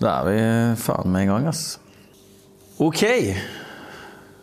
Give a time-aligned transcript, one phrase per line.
[0.00, 0.36] Da er vi
[0.80, 1.74] faen meg i gang, ass.
[2.80, 3.02] Ok.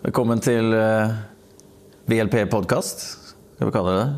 [0.03, 1.15] Velkommen til uh,
[2.05, 3.01] VLP podkast,
[3.55, 4.11] skal vi kalle det det?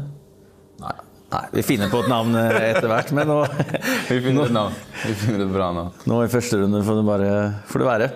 [0.83, 0.97] Nei.
[1.29, 3.37] Nei, vi finner på et navn eh, etter hvert, men nå,
[4.09, 4.75] Vi finner et navn.
[5.05, 5.95] Vi finner et bra navn.
[6.11, 7.31] nå i første runde får det bare
[7.71, 8.09] får det være.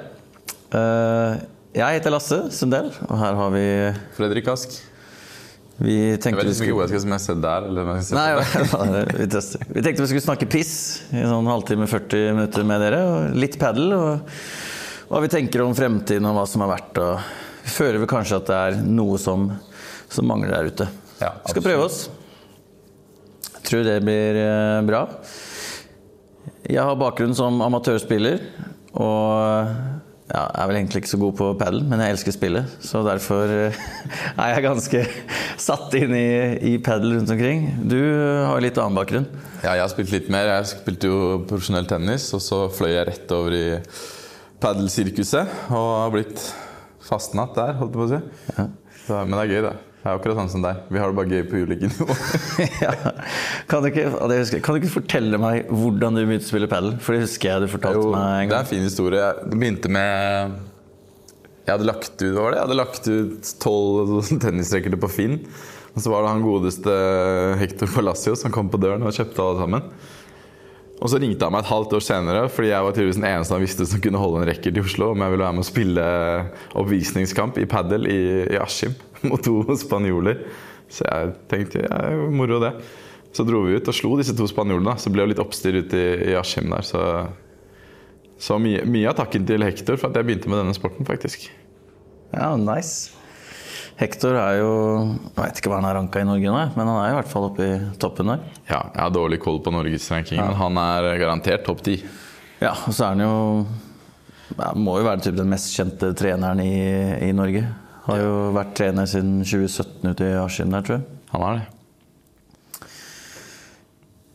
[0.81, 1.43] Eh,
[1.79, 3.67] jeg heter Lasse Sundell, og her har vi
[4.17, 4.81] Fredrik Ask.
[5.81, 7.65] Vi tenkte vi hvor jeg skal som jeg ser der.
[7.69, 9.63] Eller jeg skal Nei, vi tester.
[9.75, 10.73] Vi tenkte vi skulle snakke piss
[11.09, 12.99] i sånn halvtime, 40 minutter med dere.
[13.09, 14.43] Og litt padel, og
[15.09, 17.01] hva vi tenker om fremtiden og hva som har vært.
[17.01, 19.49] Og vi føler vel kanskje at det er noe som,
[20.13, 20.89] som mangler der ute.
[21.19, 22.03] Ja, vi skal prøve oss.
[23.49, 25.05] Jeg tror det blir eh, bra.
[26.69, 28.45] Jeg har bakgrunn som amatørspiller,
[28.93, 30.02] og
[30.33, 32.71] ja, jeg er vel egentlig ikke så god på padel, men jeg elsker spillet.
[32.81, 33.75] Så derfor eh,
[34.41, 35.01] er jeg ganske
[35.67, 36.29] satt inn i,
[36.73, 37.67] i padel rundt omkring.
[37.85, 39.29] Du har litt annen bakgrunn.
[39.61, 40.49] Ja, jeg har spilt litt mer.
[40.55, 43.63] Jeg spilte jo profesjonell tennis, og så fløy jeg rett over i
[44.63, 46.43] padelsirkuset og har blitt
[47.03, 48.69] fastnatt der, holdt jeg på å si.
[49.03, 49.92] Så, men det er gøy, det.
[50.03, 50.79] Det er akkurat sånn som deg.
[50.91, 52.23] Vi har det bare gøy på ulike nivåer.
[52.83, 52.91] ja.
[53.71, 56.97] kan, du ikke, husker kan du ikke fortelle meg hvordan du begynte å spille padel?
[56.99, 59.29] For det husker jeg du fortalte Jo, meg en det er en fin historie.
[59.47, 60.57] Det begynte med
[61.63, 62.57] Jeg hadde lagt ut hva var det?
[62.59, 64.11] Jeg hadde lagt ut tolv
[64.43, 65.37] tennisrackete på Finn.
[65.93, 66.97] Og så var det han godeste
[67.61, 69.87] Hector Palacio som kom på døren og kjøpte alle sammen.
[70.99, 73.55] Og så ringte han meg et halvt år senere, fordi jeg var tydeligvis den eneste
[73.55, 75.67] han visste som kunne holde en racket i Oslo, om jeg ville være med å
[75.71, 76.05] spille
[76.83, 78.95] oppvisningskamp i padel i, i Askim
[79.29, 80.43] mot to spanjoler.
[80.91, 82.75] Så jeg tenkte ja, moro det.
[83.33, 84.93] Så dro vi ut og slo disse to spanjolene.
[85.01, 86.85] Så ble det litt oppstyr ute i, i Askim der.
[86.85, 87.01] Så
[88.43, 91.45] så mye, mye av takken til Hector for at jeg begynte med denne sporten, faktisk.
[92.33, 93.13] Ja, nice.
[93.99, 94.71] Hector er jo
[95.05, 97.29] Jeg vet ikke hva han er ranka i Norge nå, men han er i hvert
[97.29, 98.43] fall oppe i toppen der.
[98.65, 101.99] Ja, jeg har dårlig koll på norgesrankingen, men han er garantert topp ti.
[102.59, 103.33] Ja, og så er han jo
[104.57, 106.73] ja, Må jo være typ den mest kjente treneren i,
[107.29, 107.63] i Norge.
[108.03, 111.21] Har jo vært trener siden 2017 ute i Askim der, tror jeg.
[111.31, 111.67] Han er det.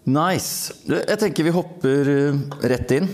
[0.09, 0.73] Nice.
[0.89, 2.39] Jeg tenker vi hopper eh,
[2.73, 3.11] rett inn.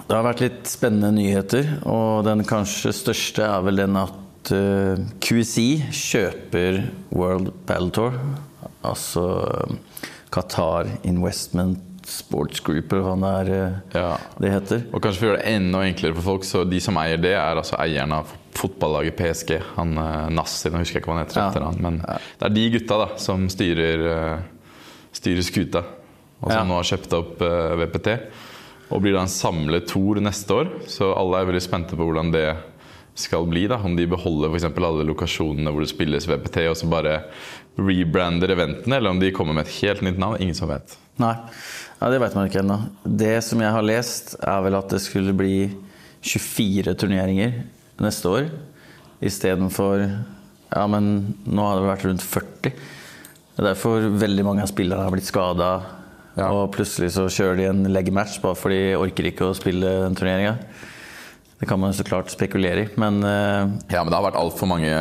[0.00, 4.98] Det har vært litt spennende nyheter, og den kanskje største er vel den at uh,
[5.22, 6.80] QC kjøper
[7.14, 8.18] World Battle Tour.
[8.86, 10.02] Altså eh,
[10.34, 14.16] Qatar Investment Sports Group, eller hva det, er, eh, Ja.
[14.40, 14.82] det heter.
[14.92, 17.32] Og kanskje for å gjøre det enda enklere for folk, så de som eier det,
[17.38, 19.60] er altså eieren av fotballaget PSG.
[19.76, 21.48] Han eh, Nasser, nå husker jeg ikke hva han heter Ja.
[21.50, 24.38] etter han, men det er de gutta da, som styrer, eh,
[25.12, 25.84] styrer skuta.
[26.42, 26.64] Og som Ja.
[26.64, 28.18] nå har kjøpt opp VPT.
[28.90, 32.32] Og blir da en samlet tour neste år, så alle er veldig spente på hvordan
[32.32, 32.56] det
[33.14, 33.66] skal bli.
[33.68, 34.64] da, Om de beholder f.eks.
[34.64, 37.24] alle lokasjonene hvor det spilles VPT, og så bare
[37.78, 40.40] rebrander eventene, eller om de kommer med et helt nytt navn.
[40.40, 40.96] Ingen som vet.
[41.20, 41.34] Nei,
[42.00, 42.78] ja, det vet man ikke ennå.
[43.04, 45.68] Det som jeg har lest, er vel at det skulle bli
[46.24, 47.62] 24 turneringer
[48.00, 48.50] neste år.
[49.20, 50.06] Istedenfor
[50.70, 52.70] Ja, men nå har det vært rundt 40.
[52.70, 55.70] Det er derfor veldig mange av spillerne har blitt skada.
[56.38, 56.46] Ja.
[56.54, 59.90] Og plutselig så kjører de en leg match bare fordi de orker ikke å spille
[60.04, 60.54] den turneringa.
[61.60, 63.66] Det kan man så klart spekulere i, men uh...
[63.90, 64.94] Ja, men det har vært altfor mange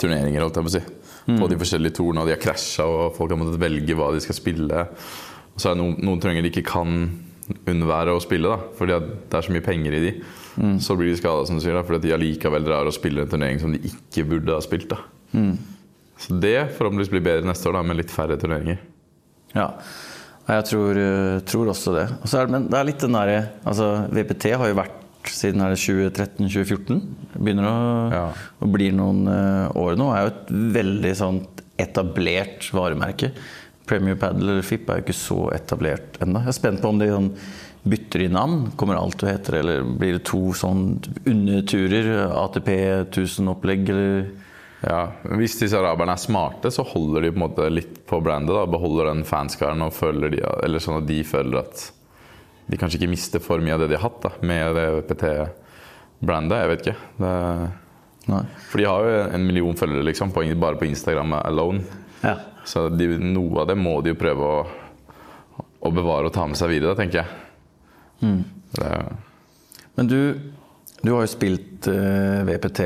[0.00, 0.84] turneringer holdt jeg på å si.
[1.26, 4.22] på de forskjellige torene, og de har krasja, og folk har måttet velge hva de
[4.24, 4.86] skal spille.
[5.54, 6.94] Og så er det noen, noen turneringer de ikke kan
[7.68, 8.96] unnvære å spille, da, fordi
[9.28, 10.12] det er så mye penger i de.
[10.84, 13.24] Så blir de skada, som du sier, da, fordi at de allikevel drar og spiller
[13.26, 14.88] en turnering som de ikke burde ha spilt.
[14.92, 15.00] da.
[16.22, 18.78] Så det forhåpentligvis blir bedre neste år, da, med litt færre turneringer.
[19.56, 19.66] Ja,
[20.48, 22.06] jeg tror, eh, tror også det.
[22.22, 24.98] Og så er men det er litt den derre altså, VPT har jo vært
[25.30, 27.00] siden er 2013-2014.
[27.38, 28.24] Begynner å, Ja.
[28.60, 30.08] å bli noen eh, år nå.
[30.14, 30.48] Er jo et
[30.78, 33.32] veldig sånt etablert varemerke.
[33.88, 36.42] Premier Paddle eller FIP er jo ikke så etablert ennå.
[36.44, 37.30] Jeg er spent på om de sånn
[37.82, 38.68] bytter i navn.
[38.78, 40.84] Kommer alt til å hete det, eller blir det to sånn
[41.26, 42.12] underturer?
[42.44, 42.70] ATP
[43.10, 44.30] 1000-opplegg, eller
[44.82, 48.54] Ja, Hvis disse araberne er smarte, så holder de på en måte litt på brandet.
[48.54, 51.84] da, Beholder den fanskaren og føler de, eller sånn at de føler at
[52.70, 56.58] de kanskje ikke mister for mye av det de har hatt da, med det PT-brandet.
[56.62, 56.98] Jeg vet ikke.
[57.18, 57.32] Det,
[58.70, 61.82] for de har jo en million følgere liksom, på, bare på Instagram alone.
[62.22, 62.36] Ja.
[62.68, 64.58] Så de, noe av det må de jo prøve å,
[65.82, 67.38] å bevare og ta med seg videre, tenker jeg.
[68.72, 68.90] Det,
[69.98, 70.18] Men du,
[71.02, 72.84] du har jo spilt uh, VPT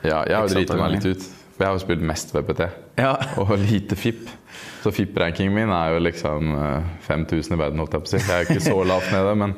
[0.00, 1.24] ja, jeg har jo driti meg litt ut.
[1.60, 2.66] For jeg har jo spilt mest VPT.
[3.00, 3.12] Ja.
[3.42, 4.28] Og lite FIP.
[4.80, 8.20] Så FIP-rankingen min er jo liksom eh, 5000 i verden, holdt jeg på å si.
[8.22, 9.52] Jeg er ikke så lavt nede, men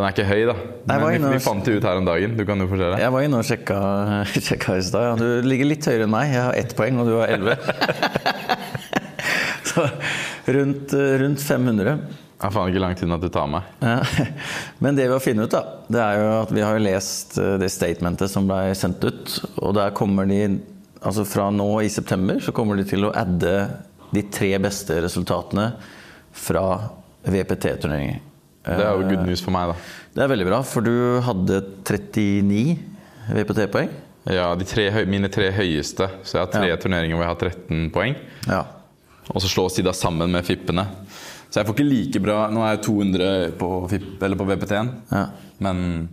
[0.00, 0.54] den er ikke høy, da.
[0.88, 2.36] Men vi, og- vi fant det ut her om dagen.
[2.38, 2.98] Du kan jo fortelle.
[3.02, 3.78] Jeg var inne og sjekka,
[4.48, 5.06] sjekka i stad.
[5.10, 5.12] Ja.
[5.20, 6.32] Du ligger litt høyere enn meg.
[6.32, 7.58] Jeg har ett poeng, og du har elleve.
[9.70, 9.84] Så
[10.46, 11.98] rundt, rundt 500.
[12.40, 13.66] Det er faen ikke langt unna at du tar meg.
[13.84, 13.98] Ja.
[14.82, 15.60] Men det vi har funnet ut, da,
[15.92, 19.34] det er jo at vi har lest eh, det statementet som ble sendt ut.
[19.60, 20.42] Og der kommer de
[21.00, 23.52] Altså fra nå i september så kommer de til å adde
[24.12, 25.70] de tre beste resultatene
[26.36, 26.64] fra
[27.24, 28.18] VPT-turneringer.
[28.64, 29.74] Det er jo good news for meg, da.
[30.14, 30.92] Det er veldig bra, for du
[31.24, 32.78] hadde 39
[33.32, 33.88] VPT-poeng.
[34.30, 36.10] Ja, de tre, mine tre høyeste.
[36.22, 36.76] Så jeg har tre Ja.
[36.76, 38.16] turneringer hvor jeg har 13 poeng.
[38.46, 38.64] Ja.
[39.32, 40.84] Og så slås de da sammen med fippene.
[41.50, 44.90] Så jeg får ikke like bra Nå er jeg 200 på, FIP, eller på VPT-en,
[45.10, 45.24] ja.
[45.58, 46.08] men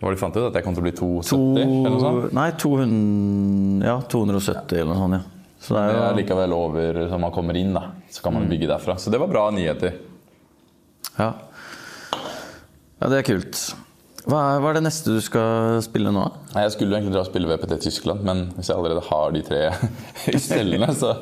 [0.00, 0.46] hva var det de fant ut?
[0.48, 1.28] At jeg kom til å bli 270?
[1.30, 2.32] To, eller noe sånt?
[2.32, 5.22] nei, 200, ja, 270 eller noe sånt, ja.
[5.60, 7.90] Så det Det er er likevel over så man kommer inn, da.
[8.10, 8.50] Så kan man Mm.
[8.50, 8.96] bygge derfra.
[8.98, 9.92] Så det var bra nyheter.
[11.18, 11.34] Ja.
[13.00, 13.60] Ja, det er kult.
[14.28, 16.26] Hva er, hva er det neste du skal spille nå?
[16.52, 19.40] Nei, Jeg skulle egentlig dra og spille VPT Tyskland, men hvis jeg allerede har de
[19.46, 19.62] tre
[20.34, 21.14] i stellene, så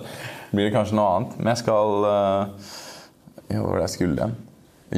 [0.51, 1.39] blir det kanskje noe annet.
[1.39, 4.37] Men jeg skal Jo, Ja, hva var det jeg skulle igjen?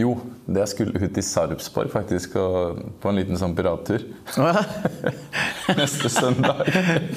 [0.01, 0.13] Jo,
[0.47, 4.05] det jeg skulle ut i Sarpsborg faktisk, og på en liten sånn pirattur.
[5.81, 6.61] Neste søndag.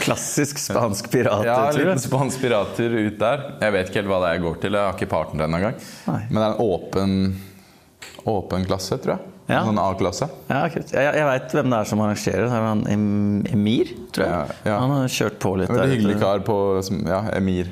[0.01, 1.45] Klassisk spansk pirattur.
[1.47, 3.45] Ja, en liten spansk pirattur ut der.
[3.61, 4.77] Jeg vet ikke helt hva det er jeg går til.
[4.79, 5.77] Jeg har ikke partner ennå engang.
[6.09, 7.15] Men det er en åpen,
[8.33, 9.32] åpen klasse, tror jeg.
[9.49, 9.59] Ja.
[9.67, 10.29] Sånn A-klasse.
[10.47, 10.93] Ja, kult.
[10.95, 12.45] Jeg, jeg veit hvem det er som arrangerer.
[12.47, 12.83] Det er han
[13.51, 14.33] Emir, tror jeg.
[14.33, 14.77] Ja, ja.
[14.79, 16.57] Han har kjørt på litt En veldig hyggelig kar på
[17.09, 17.71] ja, Emir.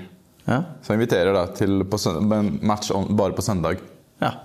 [0.49, 0.61] Ja.
[0.83, 3.83] Så inviterer da til på søndag, match on, bare på søndag.
[4.23, 4.35] ja.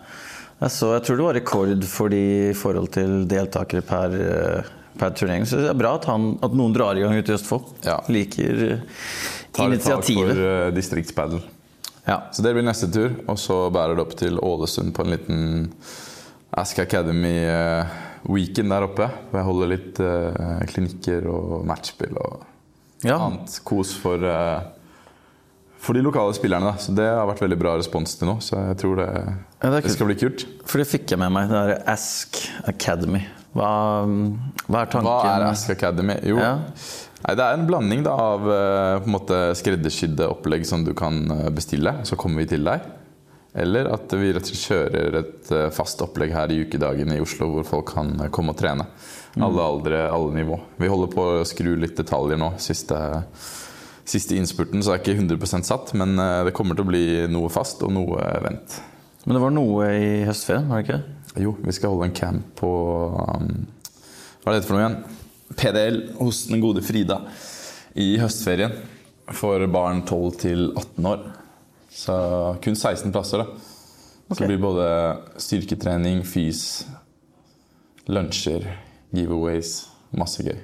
[0.56, 4.70] Jeg, så, jeg tror det var rekord for de i forhold til deltakere per, eh,
[4.96, 5.44] per turnering.
[5.44, 7.74] Så det er bra at, han, at noen drar i gang ute i Østfold.
[7.84, 7.98] Ja.
[8.08, 11.44] Liker initiativet Tar et tak for uh, distriktspadel.
[12.06, 12.22] Ja.
[12.32, 15.44] Så det blir neste tur, og så bærer det opp til Ålesund på en liten
[16.54, 17.84] Ask Academy eh,
[18.30, 19.08] weekend der oppe.
[19.30, 22.44] Hvor jeg holder litt eh, klinikker og matchspill og
[23.06, 23.18] ja.
[23.18, 25.08] annet kos for, eh,
[25.82, 26.72] for de lokale spillerne.
[26.72, 26.82] Da.
[26.82, 29.08] Så det har vært veldig bra respons til nå, så jeg tror det,
[29.62, 30.46] Ja, det det skal bli kult.
[30.68, 31.50] For det fikk jeg med meg.
[31.52, 32.40] Det er Ask
[32.70, 33.24] Academy.
[33.56, 33.72] Hva,
[34.68, 35.08] hva er tanken?
[35.08, 36.18] Hva er Ask Academy?
[36.28, 36.54] Jo, Ja.
[37.24, 41.22] nei, det er en blanding da, av på en måte skreddersydde opplegg som du kan
[41.56, 42.84] bestille, så kommer vi til deg.
[43.56, 47.22] Eller at vi rett og slett kjører et eh, fast opplegg her i ukedagene i
[47.24, 48.84] Oslo, hvor folk kan eh, komme og trene.
[49.40, 50.58] Alle aldre, alle nivå.
[50.80, 52.50] Vi holder på å skru litt detaljer nå.
[52.60, 52.98] Siste,
[54.04, 57.48] siste innspurten så er ikke 100% satt, men eh, det kommer til å bli noe
[57.52, 58.76] fast og noe vent.
[59.24, 61.00] Men det var noe i høstferien, var det ikke?
[61.46, 62.68] Jo, vi skal holde en camp på
[63.16, 63.48] um,
[64.40, 65.00] Hva er det for noe igjen?
[65.56, 67.22] PDL hos den gode Frida
[67.96, 68.76] i høstferien.
[69.34, 71.26] For barn 12 til 18 år.
[71.96, 72.14] Så
[72.64, 73.72] kun 16 plasser, da.
[74.28, 74.86] Så det blir både
[75.40, 76.84] styrketrening, fys,
[78.10, 78.66] lunsjer,
[79.14, 79.86] giveaways.
[80.16, 80.58] Masse gøy.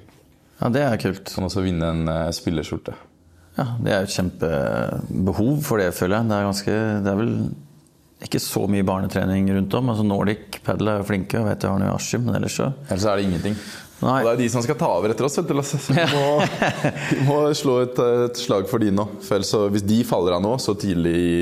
[0.60, 1.30] Ja, det er kult.
[1.34, 2.94] Kan også vinne en uh, spillerskjorte.
[3.56, 6.28] Ja, Det er et kjempebehov for det, føler jeg.
[6.30, 7.34] Det er, ganske, det er vel
[8.26, 9.90] ikke så mye barnetrening rundt om.
[9.92, 12.70] Altså Nordic Padel er jo flinke, og vet jeg har i Askim, men ellers så
[12.88, 13.56] Ellers er det ingenting.
[14.02, 14.16] Nei.
[14.18, 15.38] Og det er de som skal ta over etter oss.
[15.38, 16.24] Vet du, Så vi, må,
[17.12, 19.06] vi må slå et, et slag for de nå.
[19.22, 21.36] For så, hvis de faller av nå, så tidlig i,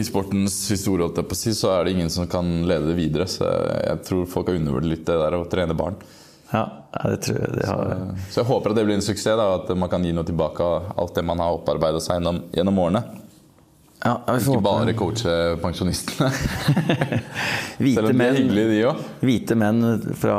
[0.00, 3.28] i sportens historie, jeg så er det ingen som kan lede det videre.
[3.28, 6.00] Så jeg tror folk har undervurdert litt det der å trene barn.
[6.50, 6.64] Ja,
[7.04, 7.92] det tror jeg de har.
[8.32, 10.64] Så jeg håper at det blir en suksess, da, at man kan gi noe tilbake
[10.64, 13.04] av alt det man har opparbeida seg gjennom, gjennom årene.
[14.00, 16.30] Ja, Ikke bare coache pensjonistene.
[17.94, 19.02] Selv om de er hyggelige, de òg.
[19.20, 19.82] hvite menn
[20.16, 20.36] fra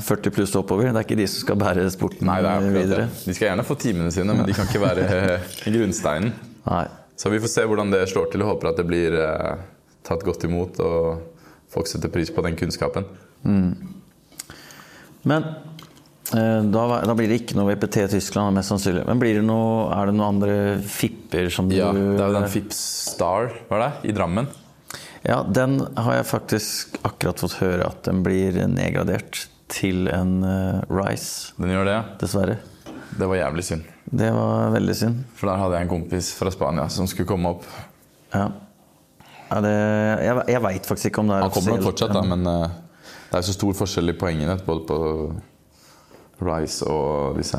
[0.00, 0.88] 40 pluss oppover.
[0.88, 3.04] Det er ikke de som skal bære sporten Nei, er videre.
[3.26, 6.32] De skal gjerne få timene sine, men de kan ikke være grunnsteinen.
[6.70, 6.86] Nei.
[7.20, 8.46] Så vi får se hvordan det slår til.
[8.46, 9.60] og Håper at det blir eh,
[10.08, 11.28] tatt godt imot og
[11.72, 13.04] folk setter pris på den kunnskapen.
[15.22, 15.52] Men eh,
[16.32, 19.04] da, da blir det ikke noe VPT Tyskland, mest sannsynlig.
[19.08, 20.56] Men blir det noe, er det noen andre
[20.88, 24.48] fipper som du Ja, Det er jo den Fips Star var det, i Drammen.
[25.22, 30.82] Ja, den har jeg faktisk akkurat fått høre at den blir nedgradert til en uh,
[30.90, 31.94] Rise, Den gjør det.
[31.94, 32.02] Ja.
[32.20, 32.58] dessverre.
[33.12, 33.86] Det var jævlig synd.
[34.04, 35.22] Det var veldig synd.
[35.38, 37.68] For der hadde jeg en kompis fra Spania som skulle komme opp.
[38.32, 38.48] Ja.
[39.52, 39.72] Ja, det,
[40.24, 43.08] jeg jeg veit faktisk ikke om det er Han kommer nok fortsatt, da, men uh,
[43.30, 44.98] det er så stor forskjell i poengene både på
[46.46, 47.58] Rise og disse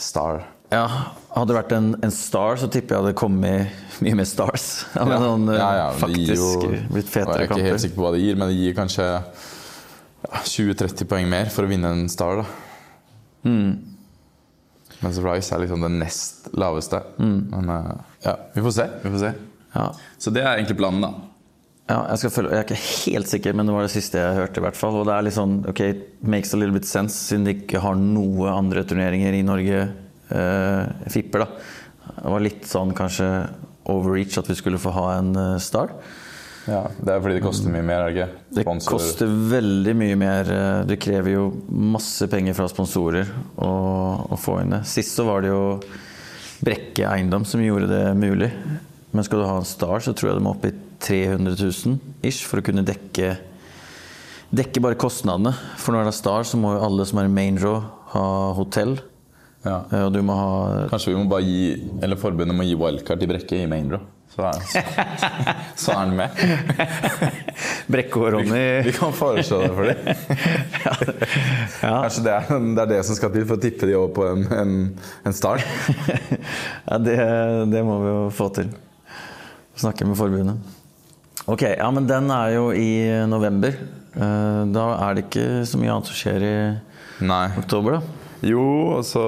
[0.00, 0.42] Star.
[0.72, 0.86] Ja,
[1.34, 4.84] Hadde det vært en, en star, så tipper jeg hadde kommet mye mer stars.
[4.96, 7.82] Ja, men noen, ja, ja, men det gir faktisk jo, blitt Jeg er ikke helt
[7.82, 9.08] sikker på hva det gir, men det gir kanskje
[10.30, 12.42] 20-30 poeng mer for å vinne en Star.
[12.42, 12.46] da.
[13.44, 13.94] Mm.
[15.04, 17.02] Mens Rice er liksom den nest laveste.
[17.18, 17.38] Mm.
[17.52, 17.92] Men eh,
[18.24, 18.88] ja, vi får se.
[19.02, 19.32] Vi får se.
[19.74, 19.88] Ja.
[20.18, 21.12] Så det er egentlig planen, da.
[21.84, 24.56] Ja, jeg, følge, jeg er ikke helt sikker, men det var det siste jeg hørte.
[24.56, 25.82] i hvert fall Og det er litt sånn, ok,
[26.32, 29.82] makes a little bit sense, siden de ikke har noe andre turneringer i Norge.
[30.32, 31.48] Eh, Fipper, da.
[32.22, 33.28] Det var litt sånn kanskje
[33.92, 35.92] overreach at vi skulle få ha en eh, star.
[36.64, 38.40] Ja, Det er fordi det koster mye mer, er det ikke?
[38.56, 40.48] Det koster veldig mye mer.
[40.54, 43.28] eh, Det krever jo masse penger fra sponsorer
[43.60, 43.68] å,
[44.32, 44.86] å få inn det.
[44.88, 45.60] Sist så var det jo
[46.64, 48.48] Brekke Eiendom som gjorde det mulig.
[49.14, 50.72] Men skal du ha en Star, så tror jeg du må opp i
[51.04, 53.36] 300 000 ish for å kunne dekke
[54.54, 55.50] Dekke bare kostnadene.
[55.82, 57.80] For når det er Star, så må jo alle som er i main row,
[58.12, 58.92] ha hotell.
[59.64, 59.80] Ja.
[59.90, 61.70] Eh, Og du må ha Kanskje vi må bare gi
[62.04, 64.02] Eller forbundet må gi wildcard til Brekke i main row.
[64.34, 64.58] Så er,
[65.80, 66.38] så er han med.
[67.90, 69.98] Brekke og Ronny Vi kan foreslå det for dem.
[71.84, 71.98] Ja.
[72.04, 74.24] Kanskje det er, det er det som skal til for å tippe de over på
[74.30, 74.74] en, en,
[75.28, 75.64] en start.
[76.90, 77.16] ja, det,
[77.72, 78.70] det må vi jo få til.
[79.80, 80.56] Snakke med forbundet.
[81.50, 82.88] Ok, ja, men den er jo i
[83.28, 83.74] november.
[84.14, 86.54] Eh, Da er det ikke så mye annet som skjer i
[87.26, 87.46] Nei.
[87.60, 88.00] oktober, da.
[88.44, 88.62] Jo,
[88.98, 89.24] og så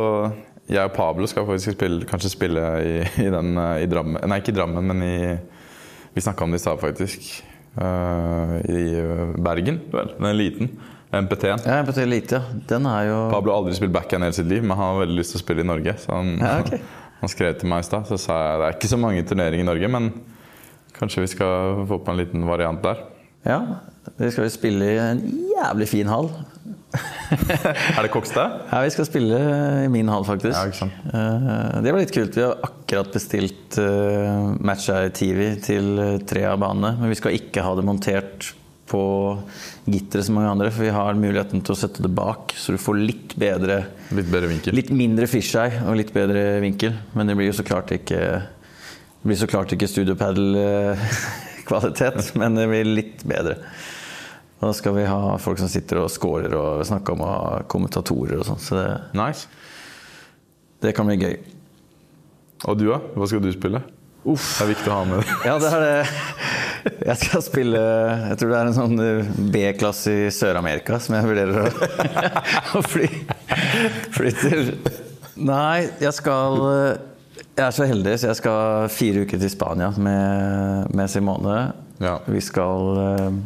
[0.69, 4.41] Jeg og Pablo skal faktisk spille, kanskje spille i, i den eh, i Drammen Nei,
[4.43, 5.17] ikke i Drammen, men i
[6.17, 7.27] Vi snakka om det i stad, faktisk.
[7.77, 10.15] Uh, I Bergen, vel.
[10.17, 10.71] Den er liten.
[11.13, 11.61] MPT-en.
[11.69, 12.61] Ja, MPT Elite, ja.
[12.71, 15.19] Den er jo Pablo har aldri spilt backhand hele sitt liv, men han har veldig
[15.19, 15.93] lyst til å spille i Norge.
[16.01, 16.81] Så han, Ja, okay.
[17.21, 19.67] han skrev til meg i stad, så sa jeg det er ikke så mange turneringer
[19.67, 20.09] i Norge, men
[20.99, 23.05] kanskje vi skal få på en liten variant der.
[23.47, 23.61] Ja,
[24.19, 25.23] vi skal spille i en
[25.53, 26.31] jævlig fin hall.
[27.97, 28.61] Er det Kokstad?
[28.71, 29.39] Ja, vi skal spille
[29.85, 30.55] i min hall, faktisk.
[30.57, 31.09] Ja, ikke sant.
[31.11, 32.37] Eh, Det var litt kult.
[32.39, 36.97] Vi har akkurat bestilt uh, i TV til eh, tre av banene.
[37.01, 38.53] Men vi skal ikke ha det montert
[38.87, 39.03] på
[39.91, 42.79] gitteret som mange andre, for vi har muligheten til å sette det bak, så du
[42.79, 43.81] får litt bedre
[44.15, 44.77] Litt bedre vinkel.
[44.79, 46.95] Litt mindre fisheye og litt bedre vinkel.
[47.19, 48.21] Men det blir jo så klart ikke
[49.27, 53.57] Det blir så klart ikke studiopadel-kvalitet, men det blir litt bedre.
[54.61, 58.39] Og da skal vi ha folk som sitter og scorer og snakke om ha kommentatorer
[58.39, 58.63] og sånn.
[58.63, 58.87] Så det,
[59.19, 59.51] Nice.
[60.79, 61.43] det kan bli gøy.
[62.71, 63.03] Og du, da?
[63.19, 63.83] Hva skal du spille?
[64.23, 64.61] Uff.
[64.61, 65.27] Det er viktig å ha med det.
[65.51, 66.07] Ja, det er det.
[67.11, 67.83] Jeg skal spille
[68.31, 69.27] Jeg tror det er en sånn eh,
[69.59, 71.75] B-klasse i Sør-Amerika som jeg vurderer å,
[72.79, 73.11] å fly,
[74.15, 74.71] fly til.
[75.51, 77.16] Nei, jeg skal eh,
[77.57, 81.55] Jeg er så heldig, så jeg skal fire uker til Spania med, med Simone.
[82.05, 82.19] Ja.
[82.29, 83.39] Vi skal eh,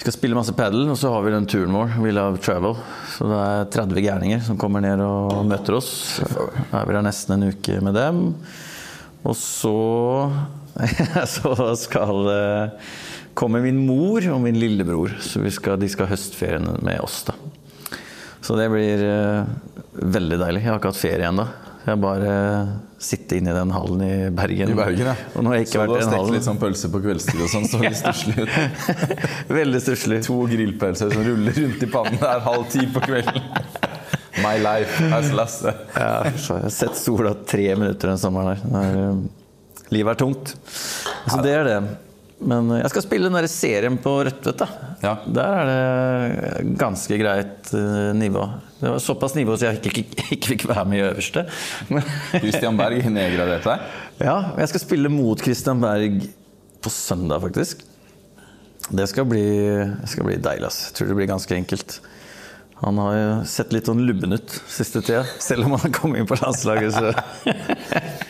[0.00, 2.78] vi skal spille masse padel, og så har vi den turen vår, We Love Travel.
[3.12, 5.92] Så det er 30 gærninger som kommer ned og møter oss.
[6.24, 8.24] Da er vi der nesten en uke med dem.
[9.28, 9.76] Og så,
[11.36, 11.52] så
[11.84, 12.90] skal eh,
[13.36, 15.20] komme min mor og min lillebror.
[15.20, 17.36] Så vi skal, de skal ha høstferien med oss, da.
[18.40, 19.58] Så det blir eh,
[20.00, 20.64] veldig deilig.
[20.64, 21.52] Jeg har ikke hatt ferie ennå.
[21.86, 22.32] Jeg bare
[23.00, 24.72] sitte inne i den hallen i Bergen.
[24.74, 25.14] I Bergen, ja.
[25.32, 26.34] Og nå har jeg ikke så vært du har stekt hallen.
[26.36, 29.24] litt sånn pølse på kveldstid og sånn, så litt stusslig ut.
[29.60, 30.18] Veldig stusslig.
[30.28, 33.48] To grillpølser som ruller rundt i pannen der halv ti på kvelden.
[34.44, 35.72] My life as Lasse.
[35.96, 38.62] Ja, så jeg har sett sola tre minutter den sommeren her.
[38.70, 40.54] Det er, livet er tungt.
[41.26, 41.80] Så det er det.
[42.40, 44.64] Men eh, jeg skal spille den der serien på Rødtvet.
[45.04, 45.14] Ja.
[45.26, 48.46] Der er det ganske greit eh, nivå.
[48.80, 51.46] Det var såpass nivå så jeg ikke, ikke, ikke fikk være med i øverste.
[52.38, 53.98] Christian Berg nedgraderte deg.
[54.24, 56.22] ja, jeg skal spille mot Christian Berg
[56.80, 57.84] på søndag, faktisk.
[58.90, 59.44] Det skal bli,
[60.08, 60.66] skal bli deilig.
[60.70, 60.86] ass.
[60.88, 62.00] Jeg tror det blir ganske enkelt.
[62.80, 66.22] Han har jo sett litt sånn lubben ut siste tida, selv om han har kommet
[66.22, 66.96] inn på landslaget.
[66.96, 67.12] Så.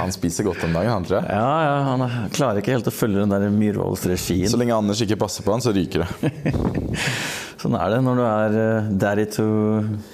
[0.00, 1.28] Han spiser godt om dagen, han tror jeg.
[1.36, 4.48] Ja, ja, han er- klarer ikke helt å følge den der Myhrvolds-regien.
[4.50, 6.42] Så lenge Anders ikke passer på han, så ryker det.
[7.60, 9.46] Sånn er det når du er eh, daddy to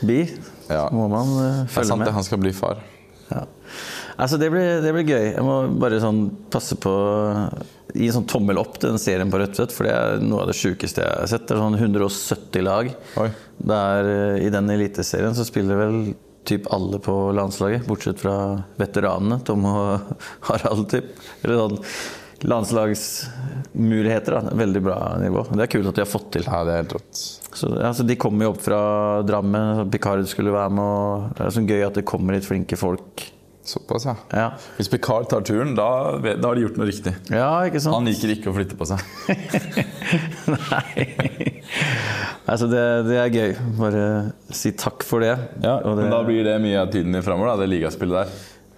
[0.03, 0.25] be.
[0.67, 0.89] Ja.
[0.89, 1.71] Så må man følge med.
[1.71, 2.09] Det er sant med.
[2.11, 2.83] det, han skal bli far.
[3.31, 3.45] Ja.
[4.17, 5.25] Altså, det blir, det blir gøy.
[5.35, 6.93] Jeg må bare sånn passe på
[7.97, 10.51] Gi en sånn tommel opp til den serien på Rødtvet, for det er noe av
[10.51, 11.47] det sjukeste jeg har sett.
[11.49, 12.91] Det er sånn 170 lag.
[13.73, 15.97] Der, eh, I den eliteserien så spiller vel
[16.47, 18.37] typ alle på landslaget, bortsett fra
[18.81, 19.41] veteranene.
[19.47, 20.15] Tom og
[20.51, 21.13] Harald, typ.
[21.43, 21.81] Eller sånn
[22.47, 24.33] landslagsmuligheter.
[24.33, 24.41] da.
[24.57, 25.47] Veldig bra nivå.
[25.53, 26.45] Det er kult at de har fått til.
[26.47, 27.23] Ja, det er helt rått.
[27.57, 28.81] Så, altså, de kommer jo opp fra
[29.27, 29.91] Drammen.
[29.93, 30.85] Picard skulle være med.
[30.85, 33.15] Og det er sånn gøy at det kommer litt flinke folk.
[33.67, 34.13] Såpass, ja.
[34.31, 34.47] Ja,
[34.77, 35.87] Hvis Picard tar turen, da,
[36.23, 37.13] da har de gjort noe riktig.
[37.35, 37.97] ja ikke sant?
[37.99, 39.03] Han liker ikke å flytte på seg.
[40.55, 41.07] Nei.
[42.47, 43.55] Altså, det, det er gøy.
[43.81, 44.03] Bare
[44.55, 45.33] si takk for det.
[45.65, 48.37] Ja, det Men da blir det mye av tiden din framover, det ligaspillet der.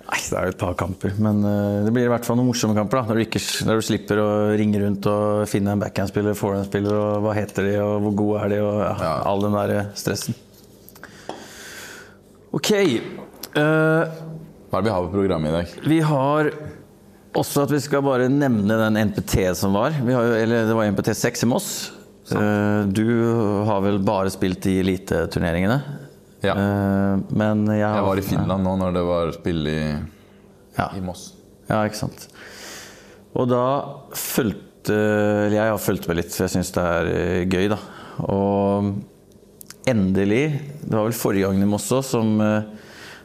[0.08, 2.48] Nei, det er jo et par kamper, men uh, det blir i hvert fall noen
[2.48, 3.02] morsomme kamper.
[3.02, 6.96] da, Når du, ikke, når du slipper å ringe rundt og finne en backhand-spiller, forehand-spiller,
[6.96, 9.12] og hva heter de, og hvor gode er de, og ja, Ja.
[9.28, 10.32] all den der stressen.
[12.56, 12.70] Ok.
[12.72, 14.02] eh,
[14.68, 15.76] Hva er det vi har på programmet i dag?
[15.88, 16.50] vi har
[17.38, 19.94] også at vi skal bare nevne den NPT som var.
[20.04, 21.68] Vi har eller det var NPT 6 i Moss.
[22.28, 22.90] Sånn.
[22.92, 23.06] du
[23.64, 25.78] har vel bare spilt i eliteturneringene?
[26.44, 26.52] Ja.
[26.52, 29.78] Eh, men jeg, har- Jeg var i Finland nå når det var spill i,
[30.76, 30.90] Ja.
[30.94, 31.32] i Moss.
[31.70, 32.28] Ja, ikke sant.
[33.34, 33.64] Og da
[34.12, 37.78] fulgte eller Jeg har fulgt med litt, for jeg syns det er eh, gøy, da.
[38.28, 38.94] Og
[39.86, 42.40] endelig Det var vel forrige gangen i Moss òg som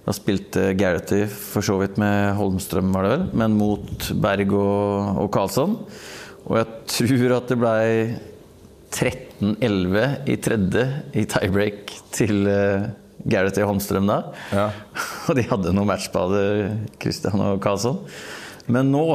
[0.03, 5.22] da spilte Gareth for så vidt med Holmstrøm, var det vel, men mot Berg og,
[5.24, 5.77] og Karlsson.
[6.43, 7.86] Og jeg tror at det blei
[8.93, 10.83] 13-11 i tredje
[11.15, 12.89] i tiebreak til uh,
[13.24, 14.19] Gareth og Holmstrøm da.
[14.51, 14.67] Ja.
[15.29, 16.43] Og de hadde noe matchbade,
[17.00, 18.03] Christian og Karlsson.
[18.67, 19.05] Men nå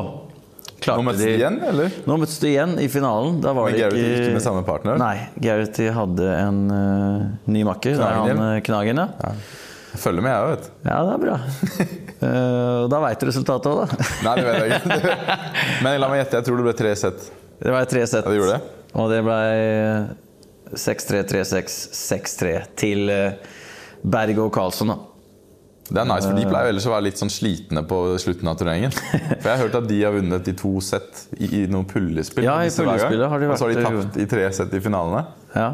[0.79, 1.95] klarte Nå møttes de igjen, eller?
[2.09, 3.39] Nå møttes de igjen i finalen.
[3.45, 5.01] Da var Men Gareth ikke ikke med samme partner?
[5.01, 5.15] Nei,
[5.45, 7.99] Gareth hadde en uh, ny makker.
[7.99, 9.09] Er Knagen, han eh, Knagen, ja.
[9.21, 9.67] Ja.
[9.99, 10.71] Følger med, jeg òg, vet.
[10.89, 11.41] Ja, det er bra.
[12.19, 14.07] Eh, da veit du resultatet òg, da.
[14.27, 15.37] Nei, det vet jeg ikke.
[15.87, 17.29] Men la meg gjette, jeg tror det ble tre sett.
[17.61, 18.27] Det ble tre sett.
[18.27, 18.73] Ja, det gjorde det?
[18.99, 19.37] Og det ble
[20.83, 23.55] 6-3, 3-6, 6-3 til eh,
[24.03, 24.99] Berg og Karlsson, da.
[25.89, 28.59] Det er nice, for de pleier ellers å være litt sånn slitne på slutten av
[28.61, 28.93] turneringen.
[29.41, 32.45] For jeg har hørt at de har vunnet i to sett i, i noen pullespill.
[32.45, 33.57] Ja, i pullespillet har de vært...
[33.57, 35.23] Og så har de tapt i tre sett i finalene.
[35.55, 35.71] Ja.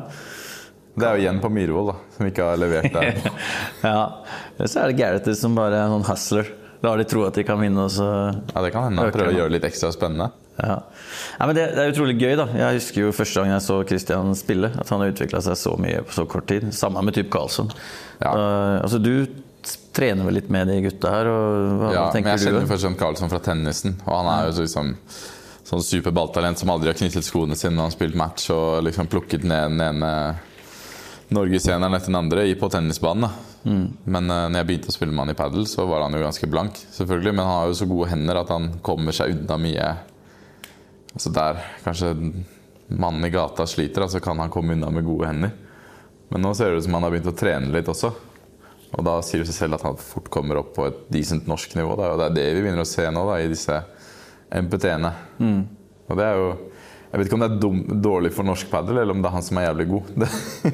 [0.95, 3.17] Det er jo igjen på Myhrvold, da, som ikke har levert der.
[3.83, 4.03] ja.
[4.63, 6.53] Så er det Gareth som bare er noen hustler.
[6.85, 9.15] Da har de tro at de kan vinne, og så Ja, Det kan hende han
[9.15, 10.31] prøver å gjøre det litt ekstra spennende.
[10.61, 10.77] Ja.
[11.39, 12.47] ja men det, det er utrolig gøy, da.
[12.61, 15.75] Jeg husker jo første gang jeg så Christian spille, at han har utvikla seg så
[15.81, 16.69] mye på så kort tid.
[16.77, 17.73] Samme med typ Karlsson.
[18.21, 18.31] Ja.
[18.31, 19.27] Uh, altså, du
[19.97, 22.67] trener vel litt med de gutta her, og hva, Ja, hva men jeg kjenner du?
[22.67, 24.97] jo først og fremst Karlsson fra tennisen, og han er jo så liksom
[25.65, 29.09] sånn superballtalent som aldri har knyttet skoene sine når han har spilt match og liksom
[29.09, 30.11] plukket ned den ene
[31.33, 33.31] norgesseneren etter den andre i- på tennisbanen.
[33.64, 33.85] Mm.
[34.04, 36.25] Men uh, når jeg begynte å spille med han i padel, så var han jo
[36.25, 36.75] ganske blank.
[36.93, 39.93] selvfølgelig, Men han har jo så gode hender at han kommer seg unna mye
[41.14, 42.09] Altså Der kanskje
[42.88, 45.52] mannen i gata sliter, så så kan han komme unna med gode hender.
[46.28, 48.11] Men nå ser det ut som han har begynt å trene litt også.
[48.99, 51.76] Og da sier det seg selv at han fort kommer opp på et decent norsk
[51.78, 51.95] nivå.
[51.97, 52.09] Da.
[52.12, 53.78] Og det er det vi begynner å se nå da, i disse
[54.50, 55.12] MPT-ene.
[56.11, 56.49] Og det er jo
[57.14, 59.37] Jeg vet ikke om det er dum, dårlig for norsk padel, eller om det er
[59.37, 60.09] han som er jævlig god.
[60.18, 60.28] Det,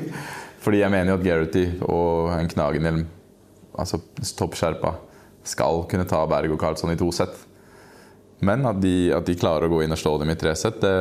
[0.64, 3.02] fordi jeg mener jo at Gareth og en Knagenhjelm,
[3.76, 4.00] altså
[4.38, 4.94] toppskjerpa,
[5.44, 7.36] skal kunne ta Berg og Karlsson i to sett.
[8.40, 10.80] Men at de, at de klarer å gå inn og slå dem i tre sett,
[10.80, 10.96] det,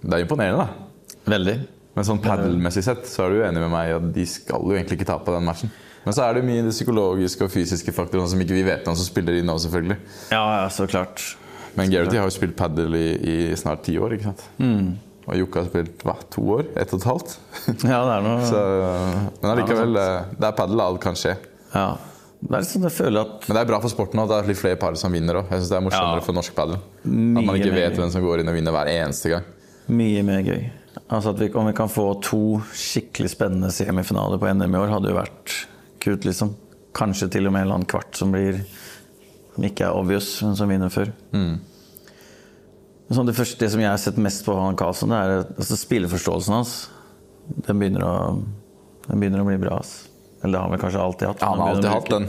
[0.00, 1.20] det er imponerende, da.
[1.36, 1.58] Veldig.
[1.94, 5.02] Men sånn padelmessig sett så er du enig med meg at de skal jo egentlig
[5.02, 5.72] ikke tape den matchen.
[6.04, 8.96] Men så er det mye det psykologiske og fysiske faktorene som ikke vi vet om,
[8.96, 10.00] som spiller inn nå, selvfølgelig.
[10.32, 11.34] Ja, ja, så klart.
[11.76, 13.06] Men Gareth har jo spilt padel i,
[13.50, 14.44] i snart ti år, ikke sant?
[15.24, 16.66] Og Jokke har spilt hva, to år?
[16.76, 17.36] Ett og et halvt?
[17.92, 18.58] Ja, det er noe Så,
[19.40, 20.08] men allikevel, det
[20.42, 21.32] det er padel alt kan skje.
[21.72, 21.86] Ja.
[22.44, 24.48] Det er liksom, jeg føler at Men det er bra for sporten at det er
[24.52, 25.48] litt flere par som vinner òg.
[25.48, 26.24] Det er morsommere Ja.
[26.26, 26.76] for norsk padel.
[26.76, 29.46] At man ikke vet hvem som går inn og vinner hver eneste gang.
[29.88, 30.66] Mye mer gøy.
[31.08, 32.42] Altså vi, Om vi kan få to
[32.76, 35.56] skikkelig spennende semifinaler på NM i år, hadde jo vært
[36.04, 36.52] kult, liksom.
[36.94, 38.60] Kanskje til og med en eller annen kvart som blir
[39.54, 41.12] Som ikke er obvious, men som vinner før.
[41.34, 41.54] Mm.
[43.14, 45.76] Sånn, det, første, det som jeg har sett mest på han Karlsson, det er altså
[45.78, 46.72] spilleforståelsen hans.
[47.68, 48.14] Den begynner å,
[49.06, 49.76] den begynner å bli bra.
[49.84, 50.08] ass.
[50.40, 51.44] Eller det har han vel kanskje alltid hatt.
[51.44, 52.26] Ja, han har alltid hatt den.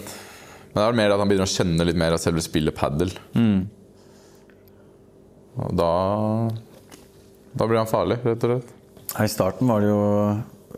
[0.76, 3.14] Men det er mer at han begynner å kjenne litt mer av selve spillet padel.
[5.56, 5.92] Og da
[7.56, 8.72] Da blir han farlig, rett og slett.
[9.24, 10.00] I starten var det jo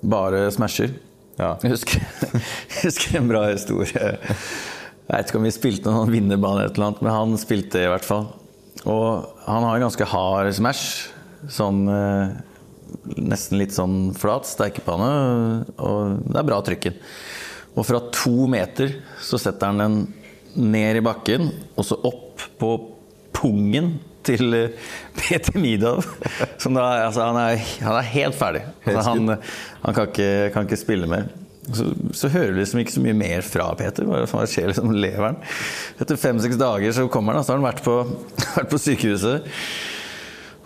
[0.05, 0.91] bare smasher.
[1.39, 1.55] Ja.
[1.63, 2.03] Jeg husker,
[2.75, 4.11] jeg husker en bra historie.
[5.07, 8.07] Jeg vet ikke om vi spilte noen vinnerbane eller noe, men han spilte i hvert
[8.07, 8.27] fall.
[8.83, 11.07] Og han har en ganske hard smash.
[11.53, 12.35] Sånn eh,
[13.15, 15.09] nesten litt sånn flat steikepanne,
[15.79, 16.99] og det er bra trykken.
[17.77, 19.97] Og fra to meter så setter han den
[20.73, 22.71] ned i bakken, og så opp på
[23.37, 23.93] pungen
[24.27, 26.03] til eh, Peter Midov.
[26.59, 28.65] Som da, altså, han, er, han er helt ferdig.
[28.83, 31.29] Altså, han han kan, ikke, kan ikke spille mer.
[31.73, 34.07] Så, så hører du liksom ikke så mye mer fra Peter.
[34.07, 35.39] Hva skjer liksom leveren?
[35.99, 37.99] Etter fem-seks dager så kommer han, og så har han vært på,
[38.57, 39.51] vært på sykehuset.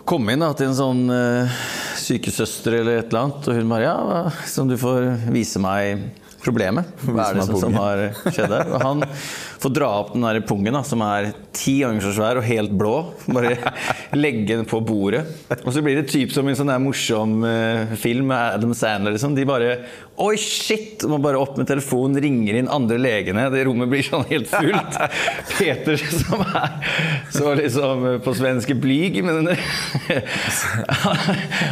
[0.08, 1.60] Kom inn da, til en sånn uh,
[2.00, 6.10] sykesøster eller et eller annet, og hun bare Ja, som du får vise meg
[6.42, 6.88] problemet.
[7.06, 8.70] Hva er det som, som har skjedd her?
[8.74, 9.04] Og han
[9.62, 12.74] får dra opp den der pungen, da, som er ti ganger så svær og helt
[12.78, 12.94] blå.
[13.28, 13.54] Bare
[14.16, 15.22] legge den på bordet.
[15.62, 19.14] Og så blir det typ som en sånn der morsom eh, film med Adam Sandler.
[19.14, 19.36] Liksom.
[19.38, 19.76] De bare
[20.20, 21.00] Oi, shit!
[21.08, 23.46] Må bare opp med telefonen, ringer inn andre legene.
[23.52, 24.98] Det rommet blir sånn helt fullt.
[25.56, 26.74] Peter som er
[27.32, 29.48] så liksom på svenske blyg, men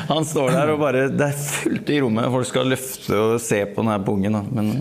[0.08, 2.30] han står der og bare Det er fullt i rommet.
[2.32, 4.40] Folk skal løfte og se på den her pungen.
[4.56, 4.72] Men,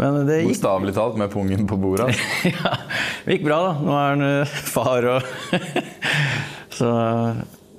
[0.00, 2.08] men det gikk Bokstavelig talt med pungen på bordet.
[2.08, 2.54] altså.
[2.56, 2.72] ja,
[3.26, 3.76] det gikk bra, da.
[3.84, 5.28] Nå er han eh, far og
[6.76, 6.88] Så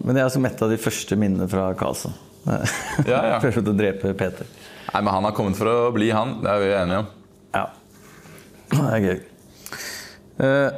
[0.06, 2.14] Men det er som et av de første minnene fra Karlsson.
[2.48, 3.38] Ja, ja.
[3.44, 4.50] Prøvde å drepe Peter.
[4.94, 6.38] Nei, men han har kommet for å bli han.
[6.44, 7.14] Det er vi enige om.
[7.56, 7.66] Ja.
[8.72, 9.22] Det er gøy.
[10.38, 10.70] Uh,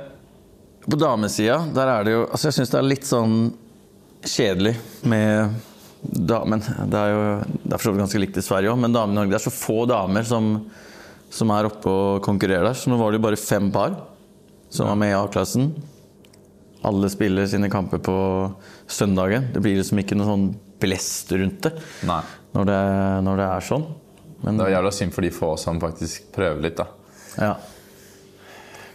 [0.89, 3.33] på damesida, der er det jo Altså, jeg syns det er litt sånn
[4.25, 4.75] kjedelig
[5.07, 5.57] med
[6.01, 6.63] damen.
[6.63, 9.13] Det er jo det er for så vidt ganske likt i Sverige òg, men damen
[9.13, 10.53] i Norge Det er så få damer som,
[11.33, 12.79] som er oppe og konkurrerer der.
[12.79, 13.97] Så nå var det jo bare fem par
[14.69, 15.71] som var med i A-klassen.
[16.85, 18.17] Alle spiller sine kamper på
[18.87, 19.49] søndagen.
[19.53, 20.49] Det blir liksom ikke noe sånn
[20.79, 21.73] blest rundt det
[22.55, 22.77] når det,
[23.25, 23.83] når det er sånn.
[24.43, 26.87] Men Det er jævla synd for de få som faktisk prøver litt, da.
[27.39, 27.51] ja.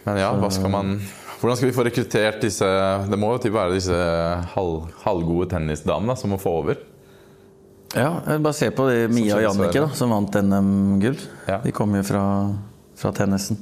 [0.05, 0.97] Men ja, hva skal man
[1.39, 2.67] Hvordan skal vi få rekruttert disse
[3.09, 3.95] Det må jo typ være disse
[4.53, 6.77] halv, halvgode tennisdamene som må få over.
[7.95, 11.17] Ja, bare se på de Mia og Jannicke, da, som vant NM-gull.
[11.47, 11.61] Ja.
[11.63, 12.23] De kommer jo fra,
[12.99, 13.59] fra tennisen.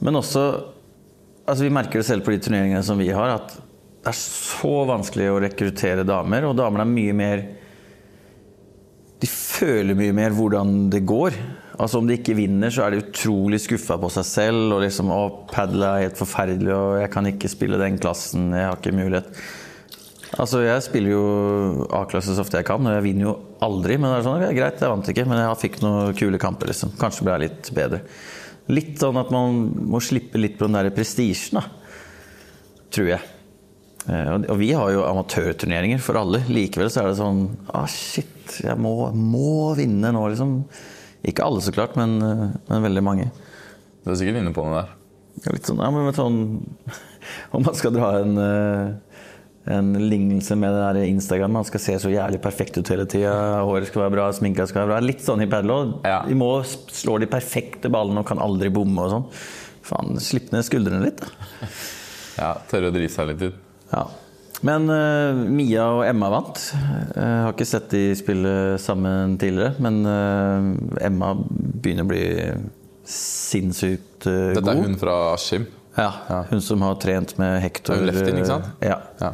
[0.00, 0.44] Men også
[1.50, 3.56] altså Vi merker det selv på de turneringene som vi har, at
[4.00, 6.46] det er så vanskelig å rekruttere damer.
[6.48, 7.42] Og damene er mye mer
[9.20, 11.34] De føler mye mer hvordan det går.
[11.76, 14.62] Altså Om de ikke vinner, så er de utrolig skuffa på seg selv.
[14.72, 18.52] Og liksom 'Å, padel er helt forferdelig, og jeg kan ikke spille den klassen.
[18.56, 19.28] Jeg har ikke mulighet'.
[20.38, 23.98] Altså, Jeg spiller jo A-klasse så ofte jeg kan, og jeg vinner jo aldri.
[23.98, 26.66] Men det er sånn, ja, greit, jeg vant ikke, men jeg fikk noen kule kamper.
[26.68, 26.92] liksom.
[26.96, 28.00] Kanskje ble jeg litt bedre.
[28.68, 31.66] Litt sånn at man må slippe litt på den der prestisjen, da.
[32.90, 33.20] Tror jeg.
[34.08, 36.40] Eh, Og vi har jo amatørturneringer for alle.
[36.48, 37.42] Likevel så er det sånn
[37.74, 40.54] ah, shit, jeg må, må vinne nå, liksom.
[41.28, 43.28] Ikke alle, så klart, men, eh, men veldig mange.
[44.04, 44.96] Du er sikkert inne på noe der.
[45.44, 46.40] Er Litt sånn, ja, men sånn
[47.54, 49.20] Om man skal dra en, eh,
[49.76, 53.34] en lignelse med det der Instagram Man skal se så jævlig perfekt ut hele tida.
[53.68, 55.00] Håret skal være bra, sminka skal være bra.
[55.04, 55.94] Litt sånn i padel.
[56.08, 56.22] Ja.
[56.26, 59.26] De må slå de perfekte ballene og kan aldri bomme og sånn.
[59.86, 61.68] Faen, slipp ned skuldrene litt, da.
[62.40, 63.56] Ja, Tørre å drite seg litt ut.
[63.92, 64.04] Ja.
[64.66, 66.58] Men uh, Mia og Emma vant.
[66.74, 68.50] Jeg har ikke sett de spille
[68.82, 72.24] sammen tidligere, men uh, Emma begynner å bli
[73.10, 74.58] sinnssykt uh, god.
[74.60, 75.64] Dette er hun fra Askim.
[75.96, 76.42] Ja, Ja.
[76.50, 77.96] hun som har trent med Hector.
[77.96, 78.68] Er jo leftien, ikke sant?
[78.84, 79.32] Ja, Ja.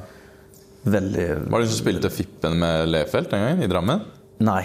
[0.86, 3.62] veldig Var det hun som spilte Fippen med Lefelt en gang?
[3.62, 4.00] I Drammen?
[4.40, 4.62] Nei.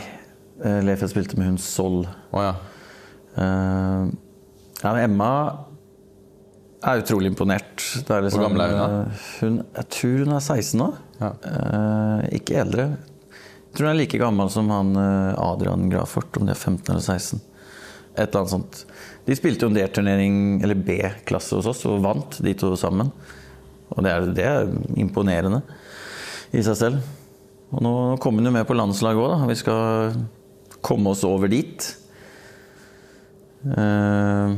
[0.64, 2.06] eh, Lefeld spilte med hun Sol.
[2.32, 2.54] Oh, ja.
[3.36, 4.08] Eh,
[4.84, 5.32] ja, men Emma
[6.82, 7.84] er utrolig imponert.
[8.08, 8.88] Det er liksom, Hvor gammel er hun da?
[9.14, 9.58] eh, hun?
[9.78, 10.88] Jeg tror hun er 16 nå.
[11.22, 11.32] Ja.
[11.52, 12.86] Eh, ikke eldre.
[12.92, 16.90] Jeg tror hun er like gammel som han eh, Adrian Grafort, om de er 15
[16.96, 17.42] eller 16.
[18.12, 18.82] Et eller annet sånt.
[19.28, 23.12] De spilte jo en D-turnering, eller B-klasse hos oss, og vant de to sammen.
[23.94, 25.62] Og det er, det er imponerende
[26.56, 27.10] i seg selv.
[27.72, 29.48] Og nå kommer hun jo med på landslaget òg, da.
[29.48, 30.18] Vi skal
[30.84, 31.86] komme oss over dit.
[33.78, 34.56] Eh,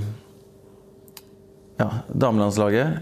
[1.80, 2.98] ja, damelandslaget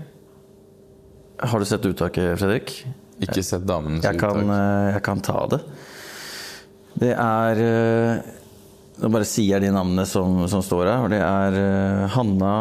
[1.41, 2.73] Har du sett uttaket, Fredrik?
[3.21, 4.55] Ikke sett damenes Jeg kan, uttak.
[4.57, 5.59] eh, jeg kan ta det.
[7.01, 8.21] Det er eh,
[9.01, 11.03] Nå bare sier jeg de navnene som, som står her.
[11.05, 12.53] og Det er eh, Hanna,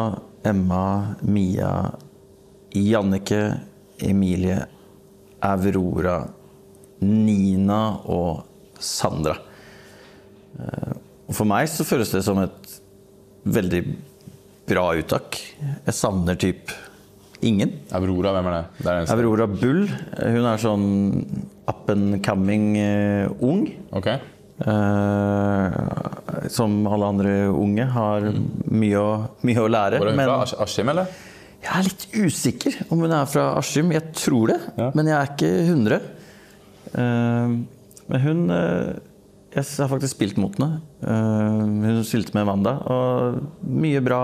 [0.47, 0.83] Emma,
[1.21, 1.71] Mia,
[2.73, 3.41] Jannike,
[4.01, 4.57] Emilie,
[5.45, 6.19] Aurora,
[7.05, 8.43] Nina og
[8.81, 9.35] Sandra.
[11.31, 12.73] For meg så føles det som et
[13.45, 13.81] veldig
[14.71, 15.37] bra uttak.
[15.85, 16.71] Jeg savner typ
[17.45, 17.73] ingen.
[17.97, 18.65] Aurora, hvem er det?
[18.85, 19.83] Det er Aurora Bull.
[20.19, 20.85] Hun er sånn
[21.71, 23.65] up and coming uh, ung.
[23.97, 24.07] Ok.
[24.61, 27.85] Uh, som alle andre unge.
[27.95, 28.29] Har
[28.71, 29.11] mye, å,
[29.47, 29.99] mye å lære.
[30.01, 31.11] Var hun Men fra As- Askim, eller?
[31.61, 33.91] jeg er litt usikker om hun er fra Askim.
[33.93, 34.87] Jeg tror det, Ja.
[34.97, 36.01] men jeg er ikke 100.
[36.95, 37.61] Uh,
[38.11, 38.95] men hun eh,
[39.53, 40.81] Jeg har faktisk spilt mot henne.
[41.03, 44.19] Eh, hun spilte med Wanda, og mye bra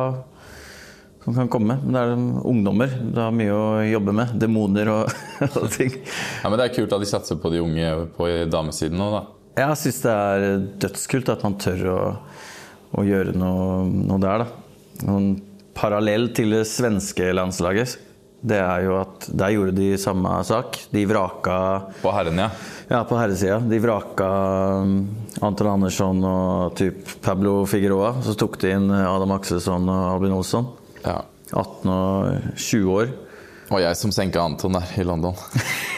[1.27, 1.75] som kan komme.
[1.83, 2.11] Men det er
[2.47, 2.93] ungdommer.
[3.03, 4.29] Det har mye å jobbe med.
[4.39, 5.17] Demoner og,
[5.59, 5.91] og ting.
[6.39, 9.25] Ja, men Det er kult at de satser på de unge på damesiden nå, da.
[9.57, 10.47] Jeg syns det er
[10.85, 11.99] dødskult at man tør å,
[12.95, 15.03] å gjøre noe, noe der, da.
[15.09, 15.31] Noen
[15.75, 17.97] parallell til det svenske landslaget,
[18.47, 20.79] det er jo at der gjorde de samme sak.
[20.93, 21.57] De vraka
[21.99, 22.51] På herren, ja.
[22.87, 23.59] Ja, på herresida.
[23.59, 24.31] De vraka
[24.85, 24.99] um,
[25.43, 28.13] Anton Andersson og typ Pablo Figueroa.
[28.23, 30.69] Så tok de inn Adam Akselsson og Albin Olsson.
[31.03, 31.21] Ja.
[31.53, 33.12] 18 og 20 år.
[33.67, 35.36] Det var jeg som senka Anton der i London.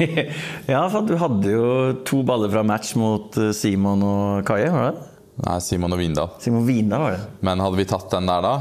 [0.74, 1.68] ja, for du hadde jo
[2.08, 5.04] to baller fra match mot eh, Simon og Kaje, var det?
[5.44, 6.32] Nei, Simon og Vindal.
[6.42, 7.28] Simon Vindal var det.
[7.46, 8.56] Men hadde vi tatt den der da,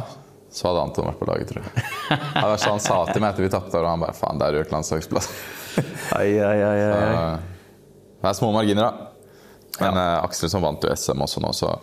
[0.53, 1.87] så hadde Anton vært på laget, tror jeg.
[2.37, 4.51] Det var sånn han sa til meg etter vi tapte, og han bare faen, det
[4.51, 5.33] er rødt landslagsplass.
[6.19, 7.01] Ai, ai, ai, ai.
[7.01, 7.67] Så,
[8.19, 9.09] Det er små marginer, da.
[9.79, 10.49] Men ja.
[10.53, 11.77] som vant jo SM også nå, så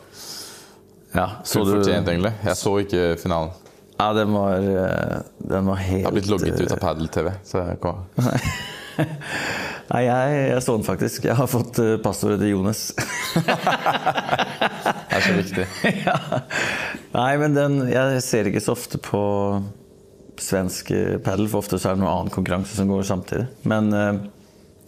[1.15, 2.35] Ja, så du fortjent, egentlig.
[2.43, 3.64] Jeg så ikke finalen.
[3.97, 7.31] Ja, den var, eh, den var helt Jeg har blitt logget ut av Padel-TV.
[7.47, 8.01] Så jeg kom.
[9.91, 11.27] Nei, jeg, jeg så den faktisk.
[11.29, 12.89] Jeg har fått eh, passordet til Jonas.
[15.05, 15.65] Det er så viktig.
[16.03, 16.15] ja.
[17.15, 19.21] Nei, men den Jeg ser ikke så ofte på
[20.41, 23.47] svensk eh, padel, for ofte så er det noe annen konkurranse som går samtidig.
[23.69, 24.23] Men eh,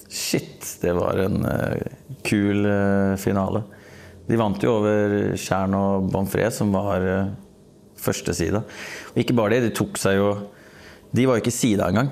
[0.08, 1.88] Shit, det var en eh,
[2.28, 3.64] kul eh, finale.
[4.28, 7.04] De vant jo over Tjern og Bonfré, som var
[7.98, 8.64] uh, førstesida.
[9.14, 10.32] Og ikke bare det, de tok seg jo
[11.16, 12.10] De var jo ikke sida engang.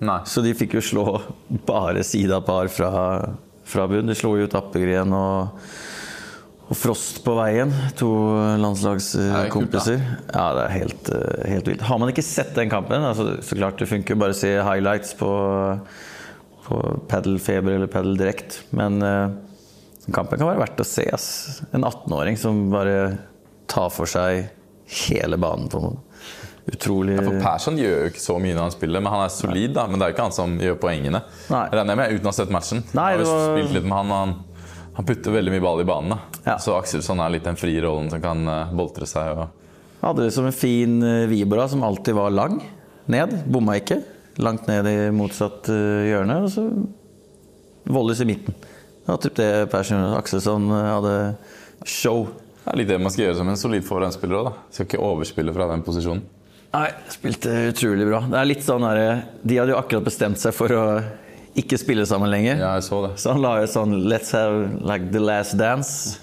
[0.00, 0.20] Nei.
[0.28, 1.04] Så de fikk jo slå
[1.68, 2.90] bare sidapar fra,
[3.68, 4.08] fra bunn.
[4.08, 5.64] De slo jo ut Appegren og,
[6.68, 7.72] og Frost på veien.
[8.00, 8.10] To
[8.60, 10.00] landslagskompiser.
[10.30, 11.10] Ja, det er helt,
[11.52, 11.84] helt vilt.
[11.88, 15.12] Har man ikke sett den kampen, altså, så klart det funker bare å se highlights
[15.20, 15.32] på,
[16.68, 19.34] på Padel Feber eller Padel Direkt, men eh,
[20.14, 21.04] kampen kan være verdt å se.
[21.12, 21.60] Ass.
[21.76, 22.96] En 18-åring som bare
[23.70, 24.48] tar for seg
[24.90, 25.98] hele banen på noe.
[26.70, 29.72] Utrolig For Persson gjør jo ikke så mye når han spiller, men han er solid.
[29.74, 31.22] da, Men det er jo ikke han som gjør poengene.
[31.50, 31.62] Nei.
[31.72, 32.82] Regner jeg med, uten å ha sett matchen.
[32.94, 34.34] Nei, jeg har var- spilt litt med han, han,
[34.98, 36.14] han putter veldig mye ball i banen.
[36.14, 36.42] da.
[36.52, 36.58] Ja.
[36.62, 39.32] Så Akselsson er litt den frie rollen som kan eh, boltre seg.
[39.40, 39.48] og...
[40.04, 42.60] Hadde det som en fin eh, vibra som alltid var lang
[43.10, 43.34] ned.
[43.50, 43.98] Bomma ikke.
[44.40, 46.38] Langt ned i motsatt eh, hjørne.
[46.44, 46.68] Og så
[47.90, 48.54] volleys i midten.
[48.60, 51.16] Det var typ det Persson Akselsson eh, hadde
[51.88, 52.28] show.
[52.60, 54.36] Det er litt det man skal gjøre som en solid forhåndsspiller.
[54.36, 54.68] òg, da.
[54.74, 56.22] Skal ikke overspille fra den posisjonen.
[56.70, 58.20] Nei, spilte utrolig bra.
[58.30, 60.84] Det er litt sånn der, De hadde jo akkurat bestemt seg for å
[61.58, 62.60] ikke spille sammen lenger.
[62.60, 63.14] Ja, jeg så det.
[63.18, 66.20] Så han la jo sånn Let's have like the last dance.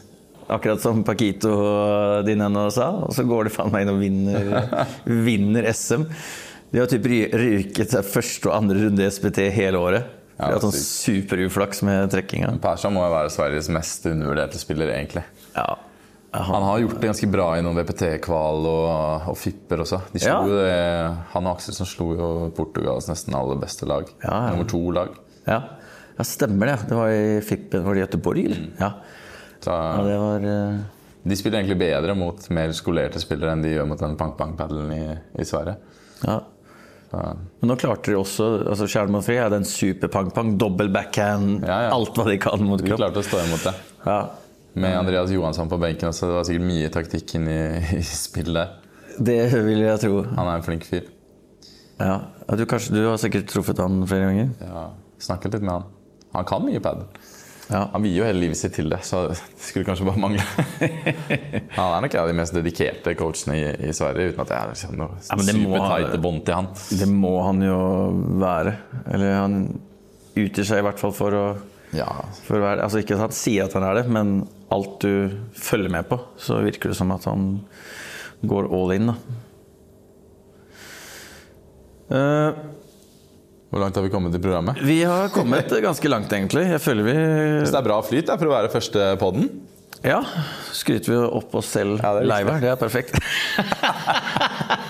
[0.48, 2.94] Akkurat som Paquito og Dineno sa.
[3.04, 4.86] Og så går de faen meg inn og vinner,
[5.28, 6.06] vinner SM.
[6.72, 10.14] De har typ ryket seg første og andre runde i SPT hele året.
[10.38, 12.54] De har hatt sånn superuflaks med trekkinga.
[12.64, 15.24] Persa må jo være Sveriges mest undervurderte spiller, egentlig.
[15.58, 15.74] Ja.
[16.36, 20.02] Han har gjort det ganske bra i noen VPT-kval og, og Fipper også.
[20.20, 20.42] Ja.
[20.44, 20.58] jo
[21.32, 24.10] han og Akselsson slo jo Portugals nesten aller beste lag.
[24.22, 24.52] Ja, ja.
[24.52, 25.16] Nummer to-lag.
[25.48, 25.62] ja.
[26.18, 26.78] Ja, stemmer det.
[26.90, 27.84] Det var i Fippen.
[27.86, 28.62] Var det Göteborg, eller?
[28.80, 28.88] Ja.
[29.62, 30.80] Så ja, det var uh...
[31.28, 35.04] De spiller egentlig bedre mot mer skolerte spillere enn de gjør mot den pang-pang-paddelen i,
[35.38, 35.76] i Sverige.
[36.24, 36.40] Ja.
[37.12, 37.22] Så,
[37.60, 41.84] Men nå klarte de også altså Sherman Fri er den super pang-pang, dobbel backhand, Ja,
[41.86, 41.94] ja.
[41.94, 43.76] alt hva de kan mot de klarte å stå imot det.
[44.08, 44.18] Ja.
[44.78, 46.30] Med Andreas Johansson på benken også.
[46.30, 47.62] Det var sikkert mye taktikk inn i,
[47.98, 48.84] i spillet.
[49.18, 50.22] Det vil jeg tro.
[50.38, 51.08] Han er en flink fyr.
[51.98, 52.20] Ja.
[52.54, 54.52] Du, kanskje, du har sikkert truffet han flere ganger?
[54.62, 54.84] Ja,
[55.24, 55.88] snakket litt med han.
[56.38, 57.08] Han kan mye pad.
[57.68, 57.82] Ja.
[57.92, 60.44] Han vier jo hele livet sitt til det, så det skulle kanskje bare mangle.
[61.76, 64.62] han er nok en av de mest dedikerte coachene i, i Sverige, uten at jeg
[64.62, 66.70] har liksom noe Ja, men det må supertighte bånd til han.
[67.02, 67.80] Det må han jo
[68.44, 68.76] være.
[69.12, 69.58] Eller han
[70.38, 71.48] utgir seg i hvert fall for å,
[71.96, 72.08] Ja,
[72.46, 74.38] for å være Altså ikke at han sier at han er det, men
[74.74, 77.54] alt du følger med på, så virker det som at han
[78.48, 79.18] går all in, da.
[82.08, 82.56] Uh,
[83.68, 84.78] Hvor langt har vi kommet i programmet?
[84.80, 86.68] vi har kommet ganske langt, egentlig.
[86.72, 87.16] Jeg føler vi
[87.60, 89.50] Hvis det er bra flyt for å være første podden.
[90.06, 90.22] Ja.
[90.76, 92.64] Skryter vi opp oss selv Ja, live her.
[92.64, 93.18] Det er perfekt.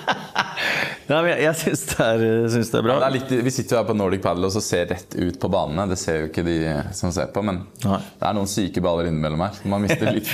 [1.08, 2.06] Nei, jeg jeg syns det,
[2.52, 2.98] det er bra.
[3.00, 5.38] Det er litt, vi sitter jo her på Nordic Paddle og så ser rett ut
[5.40, 5.86] på banene.
[5.92, 6.58] Det ser jo ikke de
[6.98, 8.00] som ser på, men Nei.
[8.20, 9.62] det er noen syke baller innimellom her.
[9.72, 10.34] Man mister litt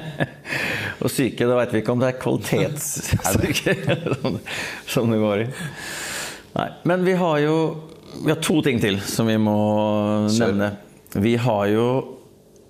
[1.00, 3.76] Og syke, da veit vi ikke om det er kvalitetssyke
[4.20, 4.38] som,
[4.92, 5.50] som det går i.
[6.58, 7.56] Nei, men vi har jo
[8.24, 9.56] Vi har to ting til som vi må
[10.28, 10.50] Kjør.
[10.50, 10.72] nevne.
[11.24, 11.84] Vi har jo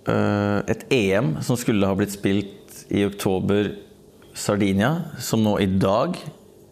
[0.06, 3.72] øh, et EM som skulle ha blitt spilt i oktober
[4.36, 6.14] Sardinia, som nå i dag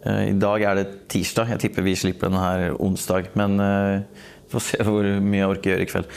[0.07, 1.51] I dag er det tirsdag.
[1.57, 3.33] Jeg tipper vi slipper den her onsdag.
[3.39, 6.13] Men vi får se hvor mye jeg orker gjøre i kveld.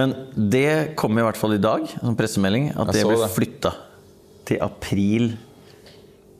[0.00, 0.14] Men
[0.54, 3.74] det kommer i hvert fall i dag, som pressemelding, at det ble blir flytta
[4.48, 5.28] til april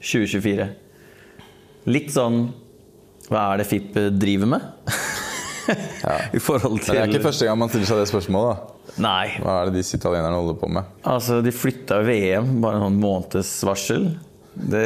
[0.01, 0.69] 2024.
[1.89, 2.49] Litt sånn
[3.29, 4.67] Hva er det FIP driver med?
[6.33, 8.57] I forhold til det er ikke første gang man stiller seg det spørsmålet.
[8.57, 8.95] da.
[9.05, 9.27] Nei.
[9.43, 10.89] Hva er det disse italienerne holder på med?
[11.07, 14.07] Altså, de flytta VM bare en sånn måneds varsel.
[14.59, 14.83] Det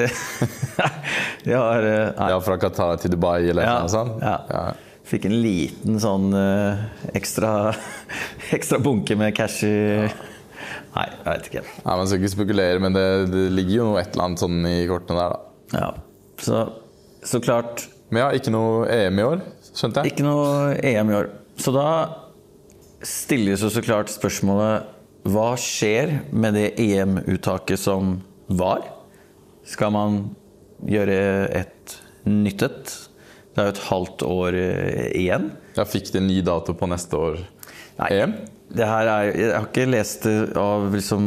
[1.49, 2.29] jeg har eh, Nei.
[2.35, 4.21] Ja, Fra Qatar til Dubai eller Ja, noe sånt?
[4.23, 4.65] ja.
[5.09, 6.83] Fikk en liten sånn eh,
[7.19, 7.73] ekstra,
[8.57, 9.73] ekstra bunke med cash i
[10.93, 11.63] Nei, jeg vet ikke.
[11.87, 14.59] Nei, Man skal ikke spekulere, men det, det ligger jo noe et eller annet sånn
[14.69, 15.81] i kortene der, da.
[15.81, 15.89] Ja.
[16.43, 16.61] Så,
[17.27, 20.13] så klart Men ja, ikke noe EM i år, skjønte jeg?
[20.15, 21.31] Ikke noe EM i år.
[21.61, 21.87] Så da
[23.03, 24.87] stilles jo så klart spørsmålet
[25.33, 28.19] Hva skjer med det EM-uttaket som
[28.53, 28.85] var?
[29.69, 30.21] Skal man
[30.89, 31.17] gjøre
[31.63, 31.97] et
[32.27, 32.95] nytt et?
[33.53, 35.51] Det er jo et halvt år eh, igjen.
[35.77, 37.39] Jeg fikk de ny dato på neste år
[37.99, 38.09] Nei.
[38.17, 38.33] EM?
[38.73, 41.27] Det her er, jeg har ikke lest det av liksom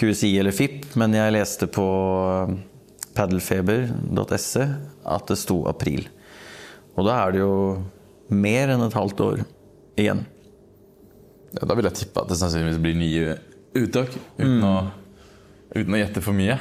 [0.00, 1.84] QSI eller FIP, men jeg leste på
[3.16, 4.64] padelfeber.se
[5.04, 6.06] at det sto april.
[6.96, 7.54] Og da er det jo
[8.32, 9.42] mer enn et halvt år
[10.00, 10.24] igjen.
[11.52, 13.36] Ja, da vil jeg tippe at det sannsynligvis blir nye
[13.76, 14.14] uttak.
[14.38, 14.90] Uten, Mm.
[15.76, 16.56] uten å gjette for mye.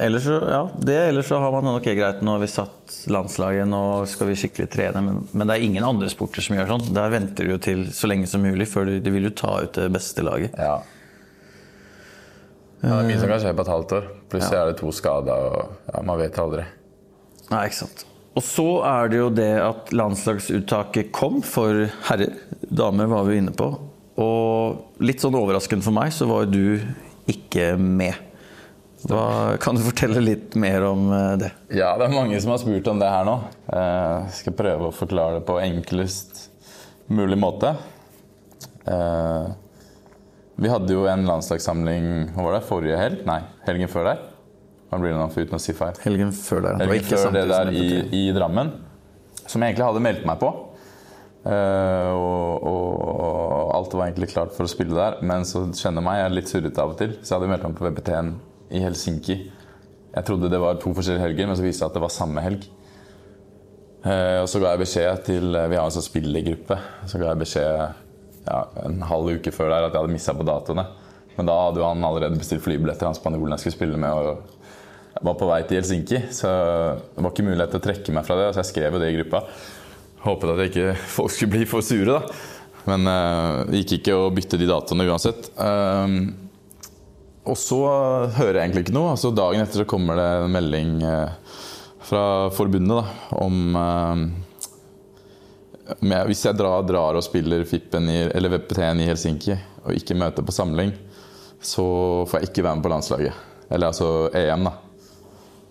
[0.00, 3.66] Ellers så, ja, det, ellers så har man ok, greit, nå har vi satt landslaget,
[3.68, 5.02] nå skal vi skikkelig trene.
[5.04, 6.86] Men, men det er ingen andre sporter som gjør sånn.
[6.96, 9.58] Der venter du jo til så lenge som mulig, før du, du vil jo ta
[9.60, 10.56] ut det beste laget.
[10.56, 10.78] Ja.
[12.80, 14.06] Ja, det er mye som kan skje på et halvt år.
[14.32, 16.64] Plutselig er det to skader, og ja, man vet aldri.
[17.50, 18.06] Nei, ikke sant.
[18.38, 22.40] Og så er det jo det at landslagsuttaket kom for herrer.
[22.72, 23.68] Damer var vi inne på.
[24.20, 26.80] Og litt sånn overraskende for meg, så var du
[27.28, 28.29] ikke med.
[29.08, 31.50] Hva, kan du fortelle litt mer om eh, det?
[31.72, 33.36] Ja, det er mange som har spurt om det her nå.
[33.72, 36.46] Jeg skal prøve å forklare det på enklest
[37.10, 37.72] mulig måte.
[38.84, 39.46] Eh,
[40.60, 43.22] vi hadde jo en landslagssamling hva var det, forrige helg?
[43.28, 44.26] Nei, helgen før der.
[44.90, 45.96] Hva blir det nå, uten å si feil?
[46.04, 46.82] Helgen før der.
[46.82, 47.86] Helgen før det der i,
[48.18, 48.74] i, Drammen.
[49.46, 50.50] Som jeg egentlig hadde meldt meg på.
[51.40, 55.22] Og, og, og, alt var egentlig klart for å spille der.
[55.24, 57.68] Men så kjenner meg, jeg er litt surrete av og til, så jeg hadde meldt
[57.68, 58.32] meg på VBT-en
[58.70, 59.38] i Helsinki.
[60.10, 62.14] Jeg trodde det var to forskjellige helger, men så viste det seg at det var
[62.14, 62.68] samme helg.
[64.00, 66.78] Eh, og så ga jeg beskjed til Vi har en sånn spillergruppe.
[67.10, 67.82] Så ga jeg beskjed
[68.46, 70.86] ja, en halv uke før der at jeg hadde missa på datoene.
[71.36, 74.12] Men da hadde jo han allerede bestilt flybilletter, han spanjolen jeg skulle spille med.
[74.12, 74.56] og
[75.10, 76.50] jeg var på vei til Helsinki, så
[77.02, 78.50] det var ikke mulighet til å trekke meg fra det.
[78.54, 79.42] Så jeg skrev jo det i gruppa.
[80.24, 82.40] Håpet at ikke folk skulle bli for sure, da.
[82.88, 85.50] Men uh, det gikk ikke å bytte de datoene uansett.
[85.58, 86.30] Uh,
[87.48, 87.80] og så
[88.36, 89.14] hører jeg egentlig ikke noe.
[89.14, 91.30] Altså Dagen etter så kommer det en melding eh,
[92.04, 93.04] fra forbundet da,
[93.40, 94.18] om eh,
[96.28, 100.44] Hvis jeg drar, drar og spiller Fippen i, eller VPT-en i Helsinki og ikke møter
[100.44, 100.92] på samling,
[101.60, 101.84] så
[102.28, 103.34] får jeg ikke være med på landslaget.
[103.72, 104.72] Eller altså EM, da.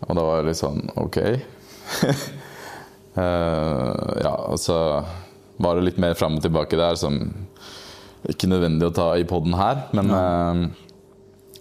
[0.08, 1.18] Og da var det litt sånn OK.
[3.14, 3.94] uh,
[4.26, 4.78] ja, og så
[5.62, 7.20] var det litt mer fram og tilbake der som
[8.30, 10.89] ikke nødvendig å ta i poden her, men uh,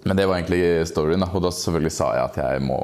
[0.09, 1.25] men det var egentlig storyen.
[1.29, 2.79] Og da selvfølgelig sa jeg at jeg må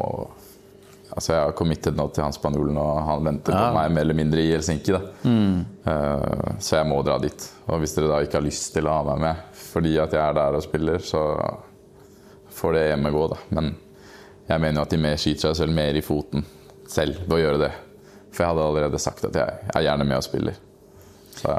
[1.15, 3.69] Altså Jeg har committed nå til han spanjolen, og han venter ja.
[3.69, 4.97] på meg mer eller mindre i Helsinki.
[5.23, 5.61] mm.
[5.87, 7.45] uh, Så jeg må dra dit.
[7.69, 10.23] Og hvis dere da ikke har lyst til å ha meg med fordi at jeg
[10.23, 11.21] er der og spiller, så
[12.55, 13.39] får det hjemme gå, da.
[13.59, 13.71] Men
[14.47, 16.45] jeg mener jo at de mer skyter seg selv mer i foten
[16.91, 17.71] selv ved å gjøre det.
[18.35, 20.61] For jeg hadde allerede sagt at jeg er gjerne med og spiller.
[21.35, 21.57] Så.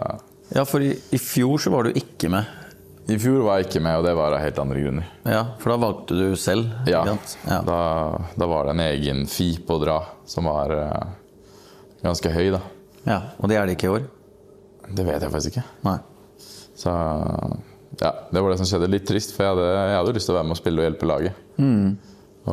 [0.55, 2.64] Ja, for i, i fjor så var du ikke med.
[3.07, 5.09] I fjor var jeg ikke med, og det var av helt andre grunner.
[5.29, 6.71] Ja, For da valgte du selv?
[6.89, 7.03] Ja.
[7.05, 7.59] ja.
[7.67, 7.77] Da,
[8.33, 11.11] da, var det en egen fi på å dra som var uh,
[12.01, 12.63] ganske høy, da.
[13.05, 14.07] Ja, Og det er det ikke i år?
[14.89, 15.65] Det vet jeg faktisk ikke.
[15.85, 15.99] Nei.
[16.75, 16.93] Så
[18.01, 18.89] ja, det var det som skjedde.
[18.89, 20.87] Litt trist, for jeg hadde, jeg hadde lyst til å være med og spille og
[20.87, 21.43] hjelpe laget.
[21.61, 21.91] Mm.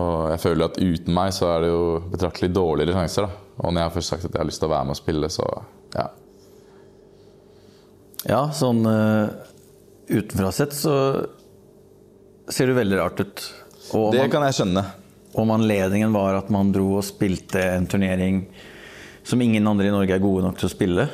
[0.02, 3.24] Og jeg føler at uten meg så er det jo betraktelig dårligere sjanser.
[3.24, 3.56] da.
[3.62, 5.00] Og når jeg har først sagt at jeg har lyst til å være med og
[5.00, 5.48] spille, så
[5.96, 6.06] ja.
[8.28, 8.84] Ja, sånn...
[8.84, 9.48] Uh
[10.12, 10.94] utenfra sett så
[12.52, 13.44] ser det veldig rart ut.
[13.96, 14.84] Og det kan jeg skjønne.
[15.38, 18.44] Om anledningen var at man dro og spilte en turnering
[19.24, 21.06] som ingen andre i Norge er gode nok til å spille,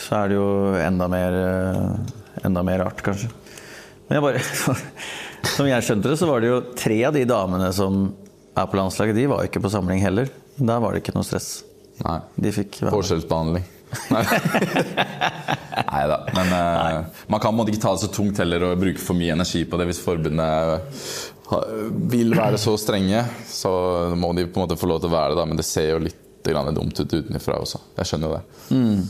[0.00, 0.48] så er det jo
[0.80, 3.28] enda mer, eh, enda mer rart, kanskje.
[4.08, 4.86] Men jeg bare
[5.54, 8.10] Som jeg skjønte det, så var det jo tre av de damene som
[8.58, 10.28] er på landslaget, de var ikke på samling heller.
[10.58, 11.62] Der var det ikke noe stress.
[12.02, 12.18] Nei.
[12.92, 13.64] Forskjellsbehandling.
[15.90, 16.18] Nei da.
[16.36, 19.64] Men uh, man kan ikke ta det så tungt heller og bruke for mye energi
[19.68, 20.90] på det hvis forbundet
[22.10, 23.24] vil være så strenge.
[23.48, 23.70] Så
[24.18, 25.46] må de på en måte få lov til å være det, da.
[25.50, 27.78] men det ser jo litt dumt ut utenfra også.
[27.98, 28.44] Jeg skjønner jo det.
[28.72, 29.00] Mm.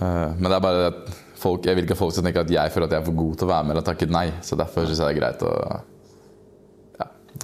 [0.00, 1.02] Uh, men det er bare at
[1.40, 3.20] folk, jeg vil ikke at folk skal tenke at jeg føler at jeg er for
[3.20, 4.26] god til å være med eller takket nei.
[4.44, 5.54] Så derfor syns jeg det er greit å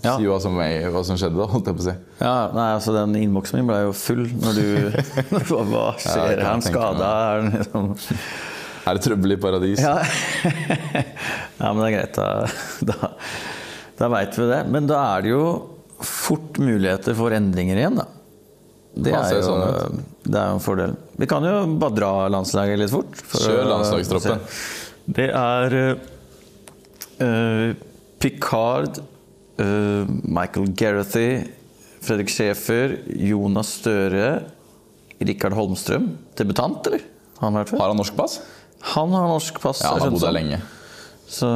[0.04, 0.16] ja.
[0.18, 1.94] Si hva som, hva som, skjedde, da, holdt jeg på å si.
[2.20, 4.66] Ja, nei, altså Den innboksen min ble jo full når du
[5.50, 6.36] Hva skjer?
[6.36, 7.12] Er han skada?
[7.36, 7.88] Er, liksom...
[8.84, 9.82] er det trøbbel i paradis?
[9.82, 9.96] Ja.
[11.62, 12.20] ja, men det er greit.
[12.20, 13.14] Da, da,
[14.02, 14.60] da veit vi det.
[14.74, 15.48] Men da er det jo
[16.04, 18.06] fort muligheter for endringer igjen, da.
[18.96, 20.94] Det er, jo, sånn det er jo en fordel.
[21.20, 23.18] Vi kan jo bare dra landslaget litt fort.
[23.34, 24.40] Kjør landslagstroppen.
[25.16, 25.76] Det er
[27.20, 27.74] uh,
[28.22, 29.02] Picard
[29.58, 31.46] Michael Gerrathy,
[32.04, 34.28] Fredrik Schäfer, Jonas Støre,
[35.18, 36.10] Rikard Holmstrøm.
[36.38, 37.04] Debutant, eller?
[37.40, 38.38] Han har, har han norsk pass?
[38.94, 39.82] Han har norsk pass.
[39.84, 40.60] Ja, han har bodd her lenge.
[41.26, 41.48] Så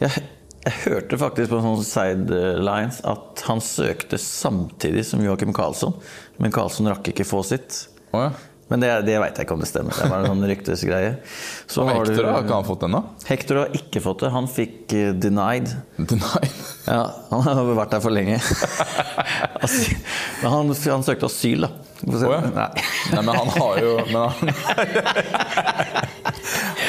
[0.00, 0.22] jeg,
[0.64, 5.94] jeg, hørte faktisk på sånn sidelines at han søkte samtidig som Joakim Karlsson,
[6.40, 7.84] men Karlsson rakk ikke få sitt.
[8.12, 8.30] Oh, ja.
[8.68, 9.94] Men det, det veit jeg ikke om det stemmer.
[9.94, 11.12] Det var en sånn ryktesgreie.
[11.70, 13.02] Så og Hector, du, har ikke han fått den, da?
[13.28, 14.30] Hector har ikke fått det.
[14.34, 15.74] Han fikk uh, denied.
[15.98, 16.56] Denied?
[16.86, 17.02] Ja,
[17.32, 18.36] Han har vært der for lenge.
[20.42, 21.70] men han, han, søkte asyl, da.
[22.06, 22.38] Oh, ja.
[22.44, 22.68] Nei.
[23.10, 23.22] Nei.
[23.24, 24.28] men han har jo han,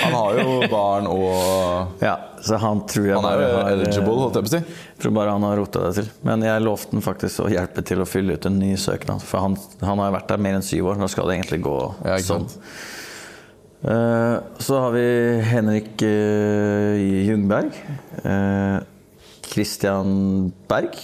[0.07, 4.15] han, har jo barn og Ja, så han tror jeg Han er bare har eligible,
[4.21, 4.77] holdt jeg på å si.
[5.03, 6.11] tror bare han har rota det til.
[6.27, 9.23] Men jeg lovte han faktisk å hjelpe til å fylle ut en ny søknad.
[9.25, 11.01] For han, han har vært der mer enn syv år.
[11.01, 11.77] Nå skal det egentlig gå
[12.07, 12.47] Ja, sånn.
[13.87, 15.05] Eh, så har vi
[15.45, 16.97] Henrik uh,
[17.27, 17.75] Jungberg.
[18.23, 18.79] eh,
[19.47, 20.97] Christian Berg.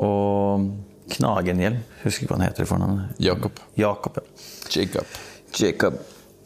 [0.00, 0.70] Og
[1.10, 1.80] Knagenhjelm.
[2.04, 3.16] Husker ikke hva han heter i fornavnet.
[3.20, 3.58] Jakob.
[3.76, 4.20] Jakob.
[4.20, 4.46] ja.
[4.70, 5.16] Jacob.
[5.58, 5.96] Jacob.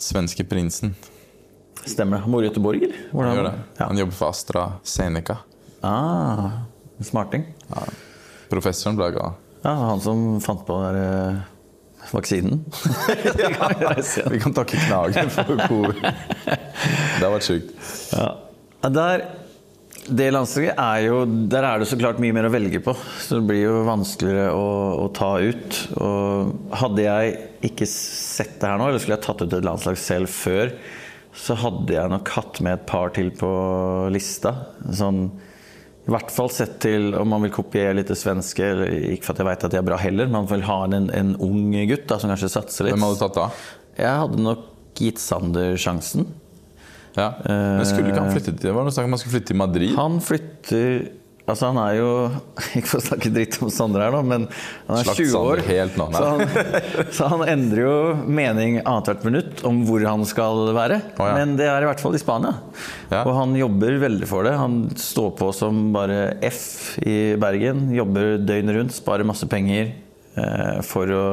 [0.00, 0.94] Svenske prinsen.
[1.84, 2.22] Stemmer det.
[2.22, 3.24] Han bor i Göteborg, eller?
[3.26, 3.54] Han gjør det.
[3.78, 3.86] Ja.
[3.86, 5.36] Han jobber for AstraZeneca.
[5.84, 6.50] Ah,
[7.04, 7.44] smarting.
[7.68, 7.82] Ja.
[8.48, 9.40] Professoren ble glad.
[9.64, 12.64] Ja, han som fant på den der, eh, vaksinen.
[14.32, 16.02] Vi kan takke Knagen for covid.
[16.04, 17.72] Det har vært sjukt.
[18.12, 18.26] Ja.
[18.92, 19.24] Der,
[20.04, 22.92] det landslaget er jo Der er det så klart mye mer å velge på.
[23.24, 24.66] Så det blir jo vanskeligere å,
[25.04, 25.80] å ta ut.
[25.96, 27.38] Og hadde jeg
[27.70, 30.76] ikke sett det her nå, eller skulle jeg tatt ut et landslag selv før,
[31.34, 33.50] så hadde jeg nok hatt med et par til på
[34.14, 34.54] lista.
[34.94, 35.26] Sånn
[36.04, 38.66] i hvert fall sett til om man vil kopiere litt det svenske.
[39.14, 41.08] Ikke for at jeg vet at de er bra heller, men man vil ha en,
[41.08, 42.96] en ung gutt da, som kanskje satser litt.
[42.96, 43.46] Hvem hadde du tatt da?
[43.96, 44.66] Jeg hadde nok
[45.00, 46.28] gitt Sander sjansen.
[47.14, 47.30] Ja.
[47.46, 49.58] Men skulle ikke han flytte til Det var noe snakk om han skulle flytte til
[49.60, 49.92] Madrid.
[49.96, 51.04] Han flytter
[51.44, 52.10] Altså Han er jo
[52.78, 54.46] Ikke for å snakke dritt om Sander her, nå, men
[54.88, 55.62] han er Slags 20 år.
[55.66, 56.76] Helt nå, så, han,
[57.16, 61.00] så han endrer jo mening annethvert minutt om hvor han skal være.
[61.18, 61.34] Oh, ja.
[61.36, 62.54] Men det er i hvert fall i Spania.
[63.10, 63.24] Ja.
[63.24, 64.54] Og han jobber veldig for det.
[64.60, 67.90] Han står på som bare F i Bergen.
[67.96, 71.26] Jobber døgnet rundt, sparer masse penger eh, for, å,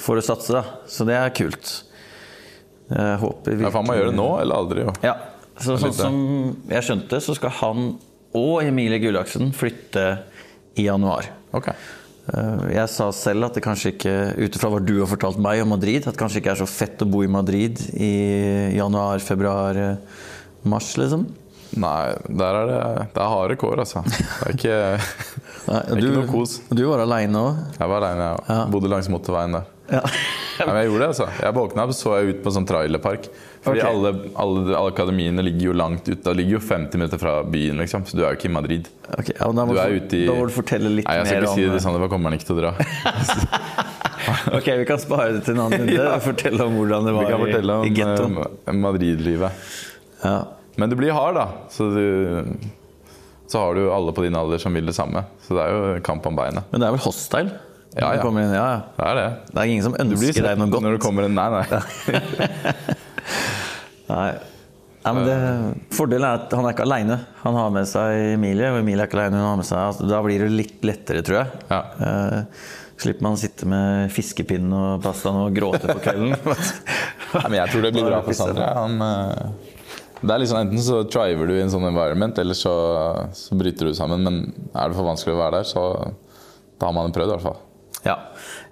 [0.00, 0.54] for å satse.
[0.54, 0.86] Da.
[0.90, 1.74] Så det er kult.
[2.92, 4.86] Jeg håper Ja, for han må gjøre det nå eller aldri.
[4.86, 4.94] Jo.
[5.02, 5.16] ja,
[5.62, 6.16] så sånn som
[6.70, 7.92] jeg skjønte, så skal han
[8.34, 10.06] og Emilie Gullaksen flytte
[10.80, 11.26] i januar.
[11.52, 11.68] Ok.
[11.72, 15.60] Eh, Jeg sa selv at det kanskje ikke, ut ifra hva du har fortalt meg
[15.64, 18.12] om Madrid, at det kanskje ikke er så fett å bo i Madrid i
[18.78, 19.96] januar, februar, eh,
[20.64, 21.26] mars, liksom.
[21.72, 22.80] Nei, der er det
[23.14, 24.02] Det er harde kår, altså.
[24.04, 24.74] Det er ikke
[25.72, 26.58] Nei, Det er ikke noe kos.
[26.68, 27.62] Du var aleine òg.
[27.78, 28.64] Jeg var aleine, jeg Ja.
[28.74, 29.64] Bodde langs motorveien der.
[29.92, 30.02] Ja.
[30.58, 30.66] ja.
[30.66, 31.26] men jeg gjorde det, altså.
[31.44, 33.28] Jeg våkna opp, så jeg ut på en sånn trailerpark.
[33.62, 33.90] Fordi okay.
[33.92, 34.12] alle,
[34.42, 36.18] alle, alle akademiene ligger jo langt ute.
[36.24, 38.06] Det ligger jo 50 minutter fra byen, liksom.
[38.08, 38.88] Så du er jo ikke i Madrid.
[39.12, 41.28] Okay, ja, da, må Du er ute i da må du fortelle litt Nei, jeg
[41.28, 42.74] skal ikke ikke si det sånn, da for kommer han ikke til å dra.
[44.52, 47.18] Ok, vi kan spare det til en annen runde og fortelle om hvordan det Vi
[47.18, 49.66] var kan fortelle i, i fortelle om eh, Madrid-livet.
[50.22, 50.36] Ja.
[50.78, 51.46] Men du blir hard, da.
[51.74, 52.46] Så, du,
[53.50, 55.24] så har du alle på din alder som vil det samme.
[55.44, 56.70] Så det er jo kamp om beinet.
[56.70, 57.58] Men det er vel hostile?
[57.92, 58.22] Ja, ja.
[58.24, 58.78] Inn, ja, ja.
[58.96, 59.24] Det er det.
[59.50, 60.84] Det er ingen som ønsker deg noe godt.
[60.86, 61.64] når du kommer inn, Nei, nei.
[64.12, 64.30] Nei.
[65.02, 65.36] Nei, men det,
[65.96, 67.16] fordelen er at han er ikke aleine.
[67.42, 69.24] Han har med seg Emilie, og Emilie er ikke
[69.66, 71.48] seg, altså, da blir det litt lettere, tror jeg.
[71.72, 71.80] Ja.
[71.98, 72.38] Uh,
[73.02, 76.36] slipper man å sitte med fiskepinn og pastaen og gråte på kvelden.
[77.34, 78.68] Nei, men jeg tror det blir bra for Sandra.
[78.78, 79.42] Han, eh,
[80.22, 82.74] det er liksom Enten så triver du i en sånn environment, eller så,
[83.34, 84.22] så bryter du sammen.
[84.22, 84.38] Men
[84.70, 85.82] er det for vanskelig å være der, så
[86.78, 87.58] da har man prøvd, i hvert fall.
[88.06, 88.16] Ja.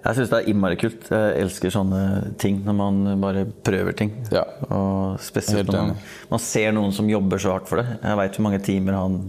[0.03, 1.05] Jeg syns det er innmari kult.
[1.13, 2.01] Jeg elsker sånne
[2.41, 4.11] ting, når man bare prøver ting.
[4.33, 4.41] Ja.
[4.69, 5.99] Og spesielt når man,
[6.31, 7.99] man ser noen som jobber så hardt for det.
[8.01, 9.19] Jeg veit hvor mange timer han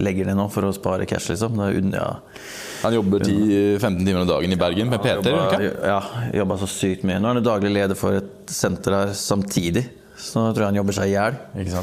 [0.00, 1.58] legger ned nå for å spare cash, liksom.
[1.60, 2.44] Det er unna, ja.
[2.82, 5.28] Han jobber 10-15 timer om dagen i Bergen med Peter.
[5.30, 5.72] Jobba- ikke?
[5.86, 5.98] Ja,
[6.40, 7.20] jobba så sykt mye.
[7.22, 9.84] Nå er han daglig leder for et senter her samtidig.
[10.22, 11.38] Så nå tror jeg han jobber seg i hjel.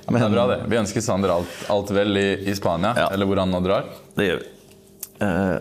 [0.00, 0.56] Ja, men det er bra, det.
[0.72, 3.04] Vi ønsker Sander alt, alt vel i, i Spania, Ja.
[3.14, 3.84] eller hvor han nå drar.
[4.16, 4.48] Det gjør vi.
[5.22, 5.58] Eh,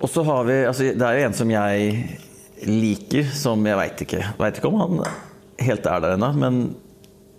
[0.00, 1.90] og så har vi altså, Det er jo en som jeg
[2.66, 5.02] liker, som jeg veit ikke Veit ikke om han
[5.60, 6.60] helt er der ennå, men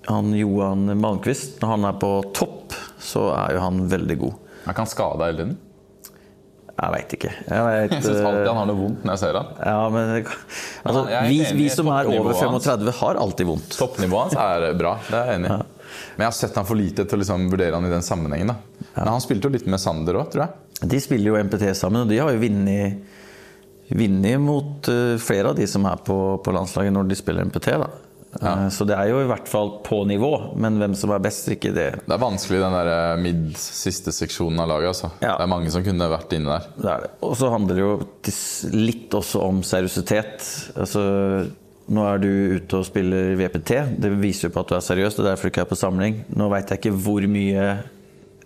[0.06, 4.36] han Johan Malmquist, når han er på topp, så er jo han veldig god.
[4.68, 5.56] Han kan skade hele tiden.
[6.72, 7.32] Jeg veit ikke.
[7.48, 9.52] Jeg, vet, Jeg syns alltid han har noe vondt når jeg ser han.
[9.58, 10.14] ja, men,
[10.86, 13.78] altså, vi, vi som er over 35, har alltid vondt.
[13.78, 15.60] Toppnivået hans er bra, det er jeg enig i.
[16.16, 18.54] Men jeg har sett han for lite til å liksom vurdere han i den sammenhengen.
[18.54, 18.86] da.
[18.96, 20.71] Men han spilte jo litt med Sander òg, tror jeg.
[20.82, 25.68] De spiller jo MPT sammen, og de har jo vunnet mot eh, flere av de
[25.68, 27.68] som er på, på landslaget når de spiller MPT.
[27.84, 27.90] da.
[28.40, 28.52] Ja.
[28.64, 31.50] Eh, Så det er jo i hvert fall på nivå, men hvem som er best,
[31.52, 31.90] ikke det.
[32.08, 34.94] Det er vanskelig den der eh, mid-siste seksjonen av laget.
[34.94, 35.12] altså.
[35.20, 35.36] Ja.
[35.38, 36.70] Det er mange som kunne vært inne der.
[36.80, 37.12] det, det.
[37.28, 37.96] Og så handler det jo
[38.80, 40.48] litt også om seriøsitet.
[40.80, 41.04] Altså,
[41.92, 42.30] nå er du
[42.62, 43.74] ute og spiller VPT.
[44.00, 45.18] Det viser jo på at du er seriøs.
[45.18, 46.22] Det er derfor du ikke er på samling.
[46.40, 47.66] Nå veit jeg ikke hvor mye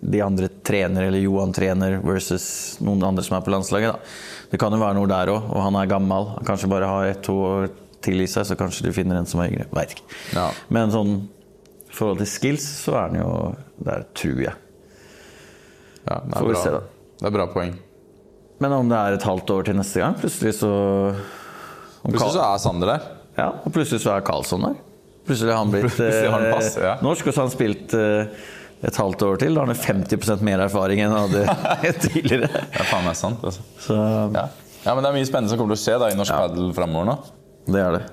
[0.00, 2.46] de andre trener, eller Johan trener, versus
[2.84, 3.94] noen andre som er på landslaget.
[3.94, 4.50] da.
[4.50, 6.28] Det kan jo være noe der òg, og han er gammel.
[6.36, 7.70] Han kanskje bare har ett-to år
[8.04, 9.66] til i seg, så kanskje du finner en som er yngre.
[9.74, 10.06] Veit ikke.
[10.36, 10.50] Ja.
[10.72, 11.16] Men sånn
[11.86, 13.30] i forhold til skills, så er han jo
[13.82, 14.54] der, tror jeg.
[16.06, 16.62] Ja, det, Får er bra.
[16.62, 17.74] se, det er bra poeng.
[18.62, 20.72] Men om det er et halvt år til neste gang, plutselig så
[22.06, 23.06] Plutselig så er Sander der.
[23.36, 24.76] Ja, og plutselig så er Karlsson der.
[25.26, 26.94] Plutselig har han blitt har han eh, pass, ja.
[27.02, 28.44] norsk, og så har han spilt eh,
[28.84, 29.56] et halvt år til.
[29.56, 32.50] Da har han 50% mer erfaring enn han hadde tidligere.
[32.50, 33.40] Det er faen meg sant.
[33.44, 33.64] altså.
[33.80, 33.96] Så
[34.34, 34.46] Ja.
[34.84, 36.70] ja, men det er mye spennende som kommer til å skje da, i norsk padel
[36.76, 37.16] framover nå.
[37.72, 38.04] det er det.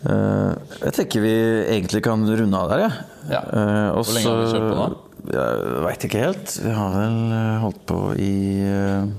[0.00, 1.32] Uh, jeg tenker vi
[1.76, 3.06] egentlig kan runde av der, jeg.
[3.34, 3.40] Ja.
[3.92, 4.90] Og Hvor lenge har vi kjørt på nå?
[5.30, 6.52] Jeg veit ikke helt.
[6.64, 8.30] Vi har vel eh, holdt på i
[8.64, 9.10] uh,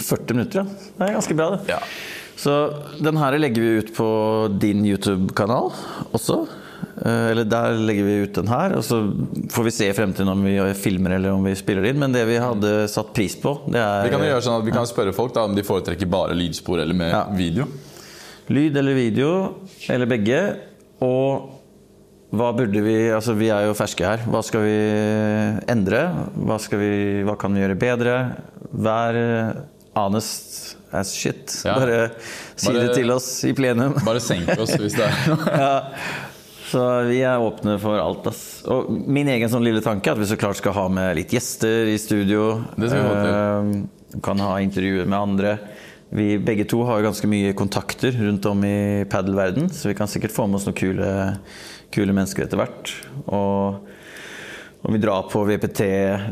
[0.00, 0.92] 40 minutter, ja.
[0.96, 1.74] Det er ganske bra, det.
[1.74, 1.80] Ja.
[2.40, 2.54] Så
[3.04, 4.06] den her legger vi ut på
[4.60, 5.70] din YouTube-kanal
[6.16, 6.42] også.
[7.04, 8.98] Eh, Eller der legger vi ut den her, og så
[9.52, 11.98] får vi se i fremtiden om vi filmer eller om vi spiller inn.
[12.00, 14.72] Men det vi hadde satt pris på, det er Vi kan gjøre sånn at vi
[14.72, 17.24] kan spørre folk da, om de foretrekker bare lydspor eller med Ja.
[17.36, 17.66] video.
[18.48, 19.30] lyd eller video,
[19.90, 20.40] eller begge.
[21.02, 21.52] Og
[22.32, 24.18] hva burde vi Altså, vi er jo ferske her.
[24.26, 24.76] Hva skal vi
[25.68, 26.00] endre?
[26.38, 28.16] Hva, skal vi, hva kan vi gjøre bedre?
[28.72, 29.18] Vær
[29.96, 31.62] honest as shit.
[31.64, 31.74] Ja.
[31.78, 32.10] Bare
[32.56, 33.94] si Bare- det til oss i plenum.
[34.04, 35.56] Bare senk oss hvis det er noe.
[35.56, 35.80] ja.
[36.66, 38.42] Så vi er åpne for alt, ass.
[38.72, 41.34] Og min egen sånn lille tanke er at vi så klart skal ha med litt
[41.36, 42.48] gjester i studio.
[42.74, 43.36] Det skal vi få til.
[43.36, 45.56] Eh, Kan ha intervjuer med andre.
[46.16, 50.08] Vi begge to har jo ganske mye kontakter rundt om i padelverden, så vi kan
[50.08, 51.10] sikkert få med oss noen kule,
[51.92, 52.92] kule mennesker etter hvert.
[53.26, 55.82] Og om vi drar på VPT,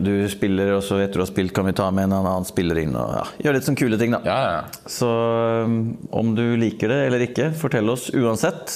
[0.07, 2.78] du spiller, og så etter du har spilt, kan vi ta med en annen spiller
[2.85, 4.20] inn og ja, gjøre litt sånne kule ting, da.
[4.24, 4.85] Ja, ja.
[4.87, 5.11] Så
[5.66, 5.78] um,
[6.14, 8.70] om du liker det eller ikke, fortell oss uansett.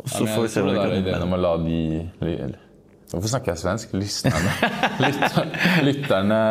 [0.00, 1.80] Og så Ja, får vi se hva det er kan ideen om å la de
[3.10, 3.94] Hvorfor snakker jeg svensk?
[3.98, 4.52] Lytterne,
[5.02, 5.48] lytter,
[5.82, 6.42] lytterne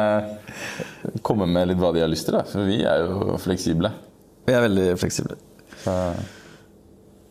[1.23, 2.35] kommer med litt hva de har lyst til.
[2.35, 2.43] Da.
[2.49, 3.93] For vi er jo fleksible.
[4.43, 5.37] Vi er veldig fleksible.
[5.85, 5.95] Så,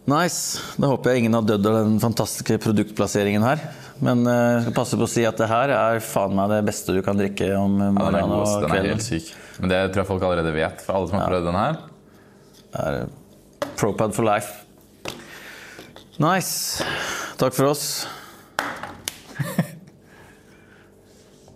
[0.08, 0.62] Nice.
[0.80, 3.60] Da håper jeg ingen har dødd av den fantastiske produktplasseringen her.
[4.00, 6.62] Men eh, jeg skal passe på å si at det her er faen meg det
[6.70, 8.94] beste du kan drikke om ja, den morgenen og Den er kvelden.
[8.94, 9.28] helt syk.
[9.58, 10.80] Men det tror jeg folk allerede vet.
[10.86, 11.78] For alle som har prøvd den her.
[12.78, 12.98] Er
[13.76, 14.64] Propad for life.
[16.18, 16.82] Nice.
[17.36, 18.08] Takk for oss.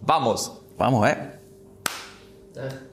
[0.03, 0.63] Vamos!
[0.79, 1.17] Vamos, eh.
[2.55, 2.92] Der.